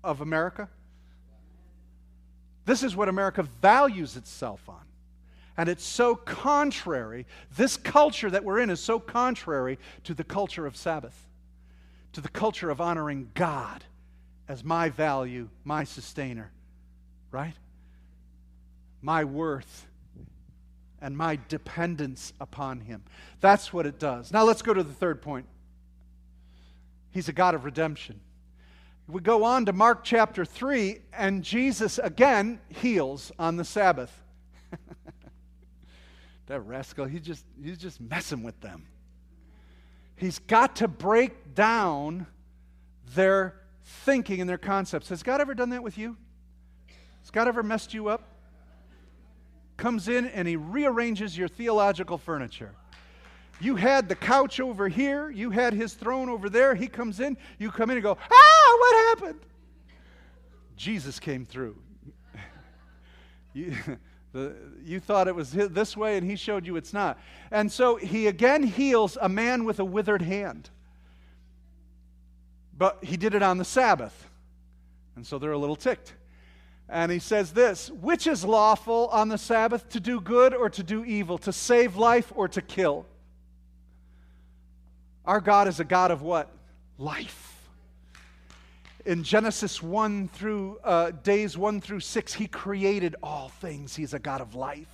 of 0.05 0.21
America? 0.21 0.69
This 2.67 2.83
is 2.83 2.95
what 2.95 3.09
America 3.09 3.43
values 3.63 4.17
itself 4.17 4.69
on. 4.69 4.85
And 5.57 5.69
it's 5.69 5.85
so 5.85 6.15
contrary, 6.15 7.27
this 7.57 7.77
culture 7.77 8.31
that 8.31 8.45
we're 8.45 8.61
in 8.61 8.71
is 8.71 8.81
so 8.81 9.01
contrary 9.01 9.79
to 10.05 10.15
the 10.15 10.25
culture 10.25 10.67
of 10.67 10.77
Sabbath. 10.77 11.27
to 12.13 12.21
the 12.21 12.29
culture 12.29 12.71
of 12.71 12.81
honoring 12.81 13.31
God 13.35 13.85
as 14.49 14.65
my 14.65 14.89
value, 14.89 15.49
my 15.65 15.85
sustainer, 15.85 16.51
right? 17.31 17.55
My 19.03 19.25
worth 19.25 19.87
and 21.01 21.17
my 21.17 21.39
dependence 21.49 22.33
upon 22.41 22.81
Him. 22.81 23.05
That's 23.41 23.73
what 23.73 23.87
it 23.87 23.99
does. 23.99 24.33
Now 24.33 24.45
let's 24.45 24.63
go 24.63 24.75
to 24.75 24.83
the 24.83 24.93
third 24.93 25.23
point. 25.23 25.47
He's 27.11 27.29
a 27.29 27.33
God 27.33 27.55
of 27.55 27.65
redemption. 27.65 28.21
We 29.07 29.23
go 29.23 29.45
on 29.45 29.65
to 29.67 29.73
Mark 29.73 30.05
chapter 30.05 30.45
3, 30.45 31.01
and 31.15 31.43
Jesus 31.43 31.99
again 31.99 32.61
heals 32.69 33.33
on 33.39 33.57
the 33.57 33.65
Sabbath. 33.65 34.13
that 36.47 36.61
rascal, 36.61 37.07
he 37.07 37.19
just, 37.19 37.45
he's 37.63 37.79
just 37.79 38.01
messing 38.01 38.43
with 38.43 38.61
them. 38.61 38.85
He's 40.17 40.39
got 40.41 40.77
to 40.77 40.89
break 40.89 41.55
down 41.55 42.27
their 43.15 43.55
thinking 43.83 44.41
and 44.41 44.51
their 44.51 44.59
concepts. 44.59 45.09
Has 45.09 45.23
God 45.23 45.41
ever 45.41 45.55
done 45.55 45.71
that 45.71 45.83
with 45.83 45.97
you? 45.97 46.17
Has 47.29 47.31
God 47.31 47.47
ever 47.47 47.63
messed 47.63 47.93
you 47.93 48.09
up? 48.09 48.23
Comes 49.77 50.09
in 50.09 50.29
and 50.29 50.49
he 50.49 50.57
rearranges 50.57 51.37
your 51.37 51.47
theological 51.47 52.17
furniture. 52.17 52.75
You 53.61 53.77
had 53.77 54.09
the 54.09 54.15
couch 54.15 54.61
over 54.61 54.89
here, 54.89 55.29
you 55.29 55.51
had 55.51 55.75
his 55.75 55.93
throne 55.93 56.31
over 56.31 56.49
there. 56.49 56.75
He 56.75 56.87
comes 56.87 57.21
in, 57.21 57.37
you 57.59 57.71
come 57.71 57.91
in 57.91 57.99
and 57.99 58.03
go, 58.03 58.17
Ah, 58.19 58.77
what 58.79 59.09
happened? 59.09 59.41
Jesus 60.75 61.21
came 61.21 61.45
through. 61.45 61.77
you, 63.53 63.77
the, 64.33 64.57
you 64.83 64.99
thought 64.99 65.29
it 65.29 65.35
was 65.35 65.53
this 65.53 65.99
way, 65.99 66.17
and 66.17 66.27
he 66.27 66.35
showed 66.35 66.67
you 66.67 66.77
it's 66.77 66.95
not. 66.95 67.19
And 67.51 67.71
so 67.71 67.97
he 67.97 68.29
again 68.29 68.63
heals 68.63 69.19
a 69.21 69.29
man 69.29 69.65
with 69.65 69.81
a 69.81 69.85
withered 69.85 70.23
hand. 70.23 70.71
But 72.75 73.05
he 73.05 73.19
did 73.19 73.35
it 73.35 73.43
on 73.43 73.59
the 73.59 73.67
Sabbath. 73.67 74.31
And 75.15 75.27
so 75.27 75.39
they're 75.39 75.53
a 75.53 75.59
little 75.59 75.77
ticked. 75.77 76.15
And 76.89 77.13
he 77.13 77.19
says 77.19 77.53
this 77.53 77.91
Which 77.91 78.27
is 78.27 78.45
lawful 78.45 79.09
on 79.09 79.29
the 79.29 79.39
Sabbath, 79.39 79.89
to 79.91 80.01
do 80.01 80.21
good 80.21 80.55
or 80.55 80.71
to 80.71 80.83
do 80.83 81.05
evil, 81.05 81.39
to 81.39 81.53
save 81.53 81.97
life 81.97 82.33
or 82.35 82.49
to 82.49 82.63
kill? 82.63 83.07
Our 85.25 85.41
God 85.41 85.69
is 85.69 85.81
a 85.81 85.85
God 85.85 86.11
of 86.11 86.23
what? 86.23 86.51
Life 86.97 87.49
in 89.09 89.23
Genesis 89.23 89.83
1 89.83 90.29
through 90.29 90.79
uh, 90.85 91.13
days 91.23 91.57
1 91.57 91.81
through 91.81 92.01
6, 92.01 92.35
he 92.35 92.47
created 92.47 93.17
all 93.23 93.49
things. 93.49 93.97
He's 93.97 94.13
a 94.13 94.19
God 94.19 94.43
of 94.43 94.55
life. 94.55 94.87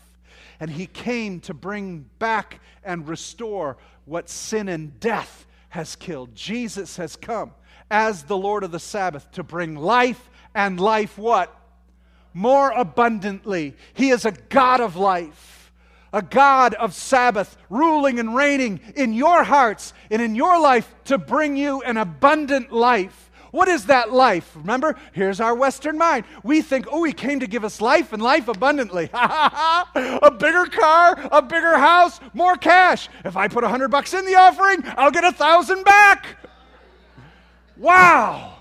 And 0.61 0.71
he 0.71 0.87
came 0.87 1.41
to 1.41 1.53
bring 1.53 2.09
back 2.21 2.61
and 2.85 3.09
restore 3.09 3.77
what 4.05 4.29
sin 4.29 4.69
and 4.69 5.01
death 5.01 5.47
has 5.71 5.97
killed. 5.97 6.33
Jesus 6.33 6.97
has 6.97 7.17
come 7.17 7.55
as 7.91 8.23
the 8.23 8.37
Lord 8.37 8.63
of 8.63 8.71
the 8.71 8.79
Sabbath 8.79 9.29
to 9.33 9.43
bring 9.43 9.75
life 9.75 10.31
and 10.55 10.79
life 10.79 11.19
what? 11.19 11.53
More 12.35 12.73
abundantly. 12.73 13.75
He 13.95 14.11
is 14.11 14.25
a 14.25 14.33
God 14.33 14.81
of 14.81 14.97
life, 14.97 15.73
a 16.13 16.21
God 16.21 16.75
of 16.75 16.93
Sabbath, 16.93 17.57
ruling 17.71 18.19
and 18.19 18.35
reigning 18.35 18.81
in 18.97 19.13
your 19.13 19.45
hearts 19.45 19.95
and 20.11 20.21
in 20.21 20.35
your 20.35 20.61
life 20.61 20.93
to 21.05 21.17
bring 21.17 21.57
you 21.57 21.81
an 21.83 21.97
abundant 21.97 22.73
life. 22.73 23.31
What 23.53 23.69
is 23.69 23.87
that 23.87 24.13
life? 24.13 24.51
Remember, 24.57 24.97
here's 25.13 25.41
our 25.41 25.55
Western 25.55 25.97
mind. 25.97 26.25
We 26.43 26.61
think, 26.61 26.89
oh, 26.91 27.05
he 27.05 27.13
came 27.13 27.39
to 27.39 27.47
give 27.47 27.65
us 27.65 27.81
life 27.81 28.13
and 28.13 28.21
life 28.21 28.49
abundantly. 28.49 29.09
a 29.15 30.37
bigger 30.37 30.67
car, 30.67 31.17
a 31.31 31.41
bigger 31.41 31.79
house, 31.79 32.19
more 32.33 32.57
cash. 32.57 33.09
If 33.25 33.37
I 33.37 33.47
put 33.47 33.63
a 33.63 33.69
hundred 33.69 33.93
bucks 33.93 34.13
in 34.13 34.27
the 34.27 34.35
offering, 34.35 34.83
I'll 34.97 35.13
get 35.13 35.23
a 35.23 35.31
thousand 35.31 35.85
back. 35.85 36.37
Wow. 37.77 38.59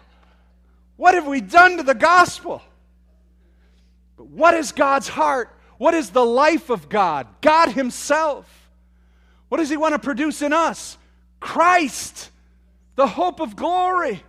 What 0.95 1.15
have 1.15 1.25
we 1.25 1.41
done 1.41 1.77
to 1.77 1.83
the 1.83 1.95
gospel? 1.95 2.61
But 4.17 4.27
what 4.27 4.53
is 4.53 4.71
God's 4.71 5.07
heart? 5.07 5.49
What 5.77 5.93
is 5.93 6.11
the 6.11 6.25
life 6.25 6.69
of 6.69 6.89
God? 6.89 7.27
God 7.41 7.69
Himself. 7.69 8.47
What 9.49 9.57
does 9.57 9.69
He 9.69 9.77
want 9.77 9.93
to 9.93 9.99
produce 9.99 10.41
in 10.41 10.53
us? 10.53 10.97
Christ, 11.39 12.29
the 12.95 13.07
hope 13.07 13.39
of 13.39 13.55
glory. 13.55 14.23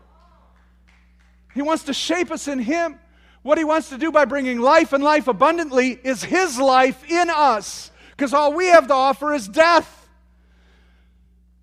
He 1.54 1.62
wants 1.62 1.84
to 1.84 1.94
shape 1.94 2.30
us 2.30 2.48
in 2.48 2.58
Him. 2.58 2.98
What 3.42 3.58
He 3.58 3.64
wants 3.64 3.90
to 3.90 3.98
do 3.98 4.10
by 4.10 4.24
bringing 4.24 4.58
life 4.58 4.92
and 4.92 5.04
life 5.04 5.28
abundantly 5.28 5.98
is 6.02 6.24
His 6.24 6.58
life 6.58 7.08
in 7.10 7.30
us, 7.30 7.90
because 8.10 8.34
all 8.34 8.52
we 8.52 8.66
have 8.66 8.88
to 8.88 8.94
offer 8.94 9.32
is 9.32 9.46
death. 9.46 10.08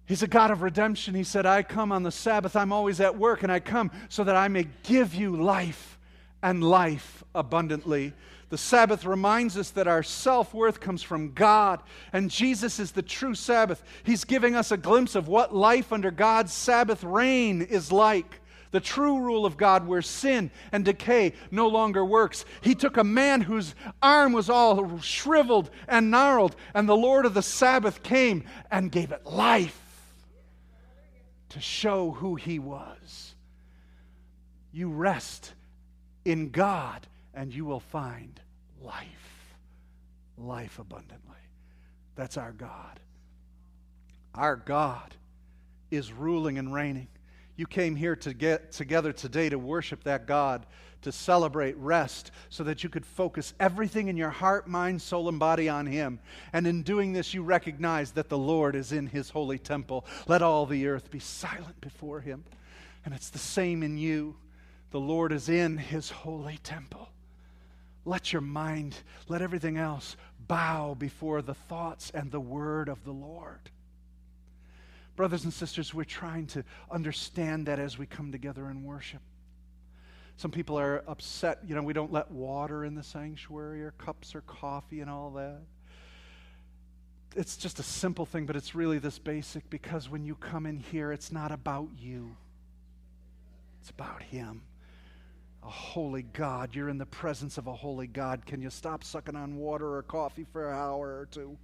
He's 0.06 0.24
a 0.24 0.28
God 0.28 0.52
of 0.52 0.62
redemption. 0.62 1.16
He 1.16 1.24
said, 1.24 1.46
I 1.46 1.64
come 1.64 1.92
on 1.92 2.04
the 2.04 2.12
Sabbath. 2.12 2.56
I'm 2.56 2.72
always 2.74 3.00
at 3.00 3.18
work, 3.18 3.44
and 3.44 3.52
I 3.52 3.60
come 3.60 3.92
so 4.10 4.24
that 4.26 4.36
I 4.36 4.48
may 4.48 4.68
give 4.84 5.16
you 5.16 5.42
life 5.42 5.91
and 6.42 6.64
life 6.64 7.24
abundantly. 7.36 8.14
The 8.50 8.58
Sabbath 8.58 9.06
reminds 9.06 9.58
us 9.58 9.70
that 9.72 9.88
our 9.88 10.04
self 10.04 10.54
worth 10.54 10.80
comes 10.80 11.02
from 11.02 11.32
God, 11.32 11.82
and 12.12 12.30
Jesus 12.30 12.80
is 12.80 12.92
the 12.92 13.02
true 13.02 13.34
Sabbath. 13.34 13.82
He's 14.04 14.26
giving 14.26 14.56
us 14.56 14.72
a 14.72 14.78
glimpse 14.78 15.16
of 15.16 15.28
what 15.28 15.56
life 15.56 15.94
under 15.94 16.12
God's 16.12 16.52
Sabbath 16.52 17.04
reign 17.04 17.62
is 17.62 17.92
like 17.92 18.42
the 18.72 18.80
true 18.80 19.20
rule 19.20 19.46
of 19.46 19.58
God 19.58 19.86
where 19.86 20.02
sin 20.02 20.50
and 20.72 20.84
decay 20.84 21.34
no 21.52 21.68
longer 21.68 22.04
works. 22.04 22.46
He 22.62 22.74
took 22.74 22.98
a 22.98 23.04
man 23.04 23.42
whose 23.42 23.76
arm 24.02 24.34
was 24.34 24.50
all 24.50 25.00
shriveled 25.00 25.70
and 25.88 26.12
gnarled, 26.12 26.56
and 26.74 26.90
the 26.90 26.96
Lord 26.96 27.26
of 27.26 27.34
the 27.34 27.42
Sabbath 27.42 28.02
came 28.02 28.44
and 28.70 28.92
gave 28.92 29.12
it 29.12 29.26
life 29.26 29.78
to 31.50 31.60
show 31.60 32.12
who 32.12 32.36
he 32.36 32.60
was. 32.60 33.36
You 34.72 34.90
rest 34.90 35.54
in 36.26 36.50
God, 36.50 37.08
and 37.34 37.54
you 37.54 37.66
will 37.66 37.80
find 37.80 38.40
life, 38.82 39.56
life 40.38 40.80
abundantly. 40.80 41.36
That's 42.16 42.38
our 42.38 42.52
God. 42.52 43.00
Our 44.36 44.56
God 44.56 45.16
is 45.90 46.14
ruling 46.14 46.58
and 46.58 46.74
reigning. 46.74 47.08
You 47.56 47.68
came 47.68 47.96
here 47.96 48.16
to 48.18 48.34
get 48.34 48.72
together 48.72 49.12
today 49.14 49.50
to 49.50 49.60
worship 49.60 50.04
that 50.04 50.26
God, 50.26 50.66
to 51.02 51.12
celebrate 51.12 51.76
rest, 51.78 52.32
so 52.50 52.64
that 52.64 52.84
you 52.84 52.90
could 52.90 53.06
focus 53.06 53.54
everything 53.60 54.08
in 54.08 54.18
your 54.18 54.30
heart, 54.30 54.68
mind, 54.68 55.02
soul, 55.02 55.28
and 55.30 55.38
body 55.38 55.68
on 55.68 55.86
Him. 55.86 56.20
And 56.54 56.66
in 56.66 56.84
doing 56.84 57.14
this, 57.14 57.34
you 57.34 57.44
recognize 57.44 58.12
that 58.12 58.30
the 58.30 58.38
Lord 58.38 58.76
is 58.76 58.92
in 58.92 59.08
His 59.08 59.30
holy 59.30 59.60
temple. 59.60 60.06
Let 60.28 60.42
all 60.42 60.66
the 60.66 60.88
earth 60.88 61.12
be 61.12 61.20
silent 61.20 61.80
before 61.82 62.22
Him. 62.22 62.44
And 63.04 63.14
it's 63.14 63.30
the 63.30 63.40
same 63.40 63.84
in 63.84 63.98
you. 63.98 64.36
The 64.92 65.00
Lord 65.00 65.32
is 65.32 65.50
in 65.50 65.78
His 65.78 66.10
holy 66.10 66.60
temple. 66.64 67.10
Let 68.04 68.34
your 68.34 68.42
mind, 68.42 68.96
let 69.28 69.42
everything 69.42 69.78
else 69.78 70.18
bow 70.48 70.96
before 70.96 71.42
the 71.42 71.54
thoughts 71.54 72.12
and 72.12 72.32
the 72.32 72.40
word 72.40 72.90
of 72.90 73.04
the 73.06 73.12
Lord. 73.12 73.70
Brothers 75.16 75.44
and 75.44 75.54
sisters, 75.54 75.94
we're 75.94 76.04
trying 76.04 76.48
to 76.48 76.64
understand 76.90 77.68
that 77.68 77.80
as 77.80 77.98
we 77.98 78.06
come 78.06 78.32
together 78.32 78.70
in 78.70 78.84
worship. 78.84 79.22
Some 80.38 80.52
people 80.52 80.80
are 80.80 81.04
upset, 81.08 81.60
you 81.68 81.76
know, 81.76 81.84
we 81.84 81.94
don't 81.94 82.12
let 82.12 82.32
water 82.32 82.84
in 82.84 82.96
the 82.96 83.04
sanctuary 83.04 83.84
or 83.84 83.92
cups 83.92 84.34
or 84.34 84.42
coffee 84.42 85.02
and 85.02 85.10
all 85.10 85.30
that. 85.32 85.62
It's 87.36 87.56
just 87.56 87.80
a 87.80 87.84
simple 87.84 88.26
thing, 88.26 88.46
but 88.46 88.56
it's 88.56 88.74
really 88.74 88.98
this 88.98 89.20
basic 89.20 89.70
because 89.70 90.10
when 90.10 90.26
you 90.26 90.36
come 90.36 90.66
in 90.66 90.80
here, 90.80 91.12
it's 91.12 91.32
not 91.32 91.52
about 91.52 91.90
you, 91.98 92.36
it's 93.80 93.92
about 93.92 94.24
Him. 94.24 94.64
A 95.64 95.70
holy 95.70 96.24
God. 96.24 96.76
You're 96.76 96.90
in 96.90 96.98
the 96.98 97.06
presence 97.06 97.58
of 97.58 97.68
a 97.68 97.74
holy 97.74 98.08
God. 98.08 98.46
Can 98.46 98.62
you 98.62 98.70
stop 98.70 99.04
sucking 99.04 99.36
on 99.36 99.58
water 99.58 99.96
or 99.96 100.04
coffee 100.04 100.46
for 100.52 100.70
an 100.70 100.78
hour 100.78 101.20
or 101.20 101.28
two? 101.30 101.58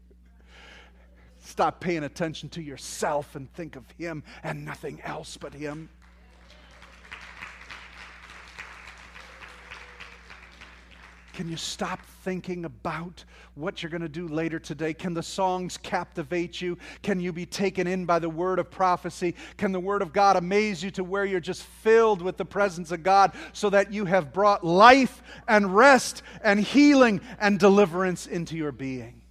Stop 1.39 1.79
paying 1.79 2.03
attention 2.03 2.49
to 2.49 2.61
yourself 2.61 3.35
and 3.35 3.51
think 3.53 3.75
of 3.75 3.89
Him 3.97 4.23
and 4.43 4.65
nothing 4.65 5.01
else 5.01 5.37
but 5.37 5.53
Him. 5.53 5.89
Can 11.37 11.49
you 11.49 11.55
stop 11.55 12.03
thinking 12.23 12.65
about 12.65 13.23
what 13.53 13.83
you're 13.83 13.91
going 13.91 14.01
to 14.01 14.09
do 14.09 14.27
later 14.27 14.57
today? 14.57 14.91
Can 14.91 15.13
the 15.13 15.21
songs 15.21 15.77
captivate 15.77 16.59
you? 16.63 16.79
Can 17.03 17.19
you 17.19 17.31
be 17.31 17.45
taken 17.45 17.85
in 17.85 18.05
by 18.05 18.17
the 18.17 18.27
word 18.27 18.57
of 18.57 18.71
prophecy? 18.71 19.35
Can 19.55 19.71
the 19.71 19.79
word 19.79 20.01
of 20.01 20.13
God 20.13 20.35
amaze 20.35 20.81
you 20.81 20.89
to 20.89 21.03
where 21.03 21.25
you're 21.25 21.39
just 21.39 21.61
filled 21.61 22.23
with 22.23 22.37
the 22.37 22.43
presence 22.43 22.91
of 22.91 23.03
God 23.03 23.33
so 23.53 23.69
that 23.69 23.93
you 23.93 24.05
have 24.05 24.33
brought 24.33 24.65
life 24.65 25.21
and 25.47 25.75
rest 25.75 26.23
and 26.41 26.59
healing 26.59 27.21
and 27.39 27.59
deliverance 27.59 28.25
into 28.25 28.57
your 28.57 28.71
being? 28.71 29.21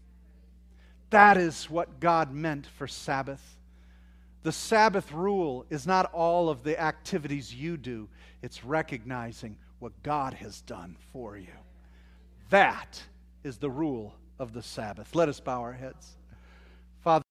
That 1.10 1.36
is 1.36 1.68
what 1.68 1.98
God 1.98 2.32
meant 2.32 2.68
for 2.68 2.86
Sabbath. 2.86 3.42
The 4.44 4.52
Sabbath 4.52 5.10
rule 5.10 5.66
is 5.70 5.88
not 5.88 6.12
all 6.12 6.50
of 6.50 6.62
the 6.62 6.80
activities 6.80 7.52
you 7.52 7.76
do, 7.76 8.08
it's 8.42 8.62
recognizing 8.62 9.58
what 9.80 10.04
God 10.04 10.34
has 10.34 10.60
done 10.60 10.96
for 11.12 11.36
you. 11.36 11.48
That 12.50 13.02
is 13.42 13.58
the 13.58 13.70
rule 13.70 14.14
of 14.38 14.52
the 14.52 14.62
Sabbath. 14.62 15.14
Let 15.14 15.28
us 15.28 15.40
bow 15.40 15.60
our 15.60 15.72
heads. 15.72 16.16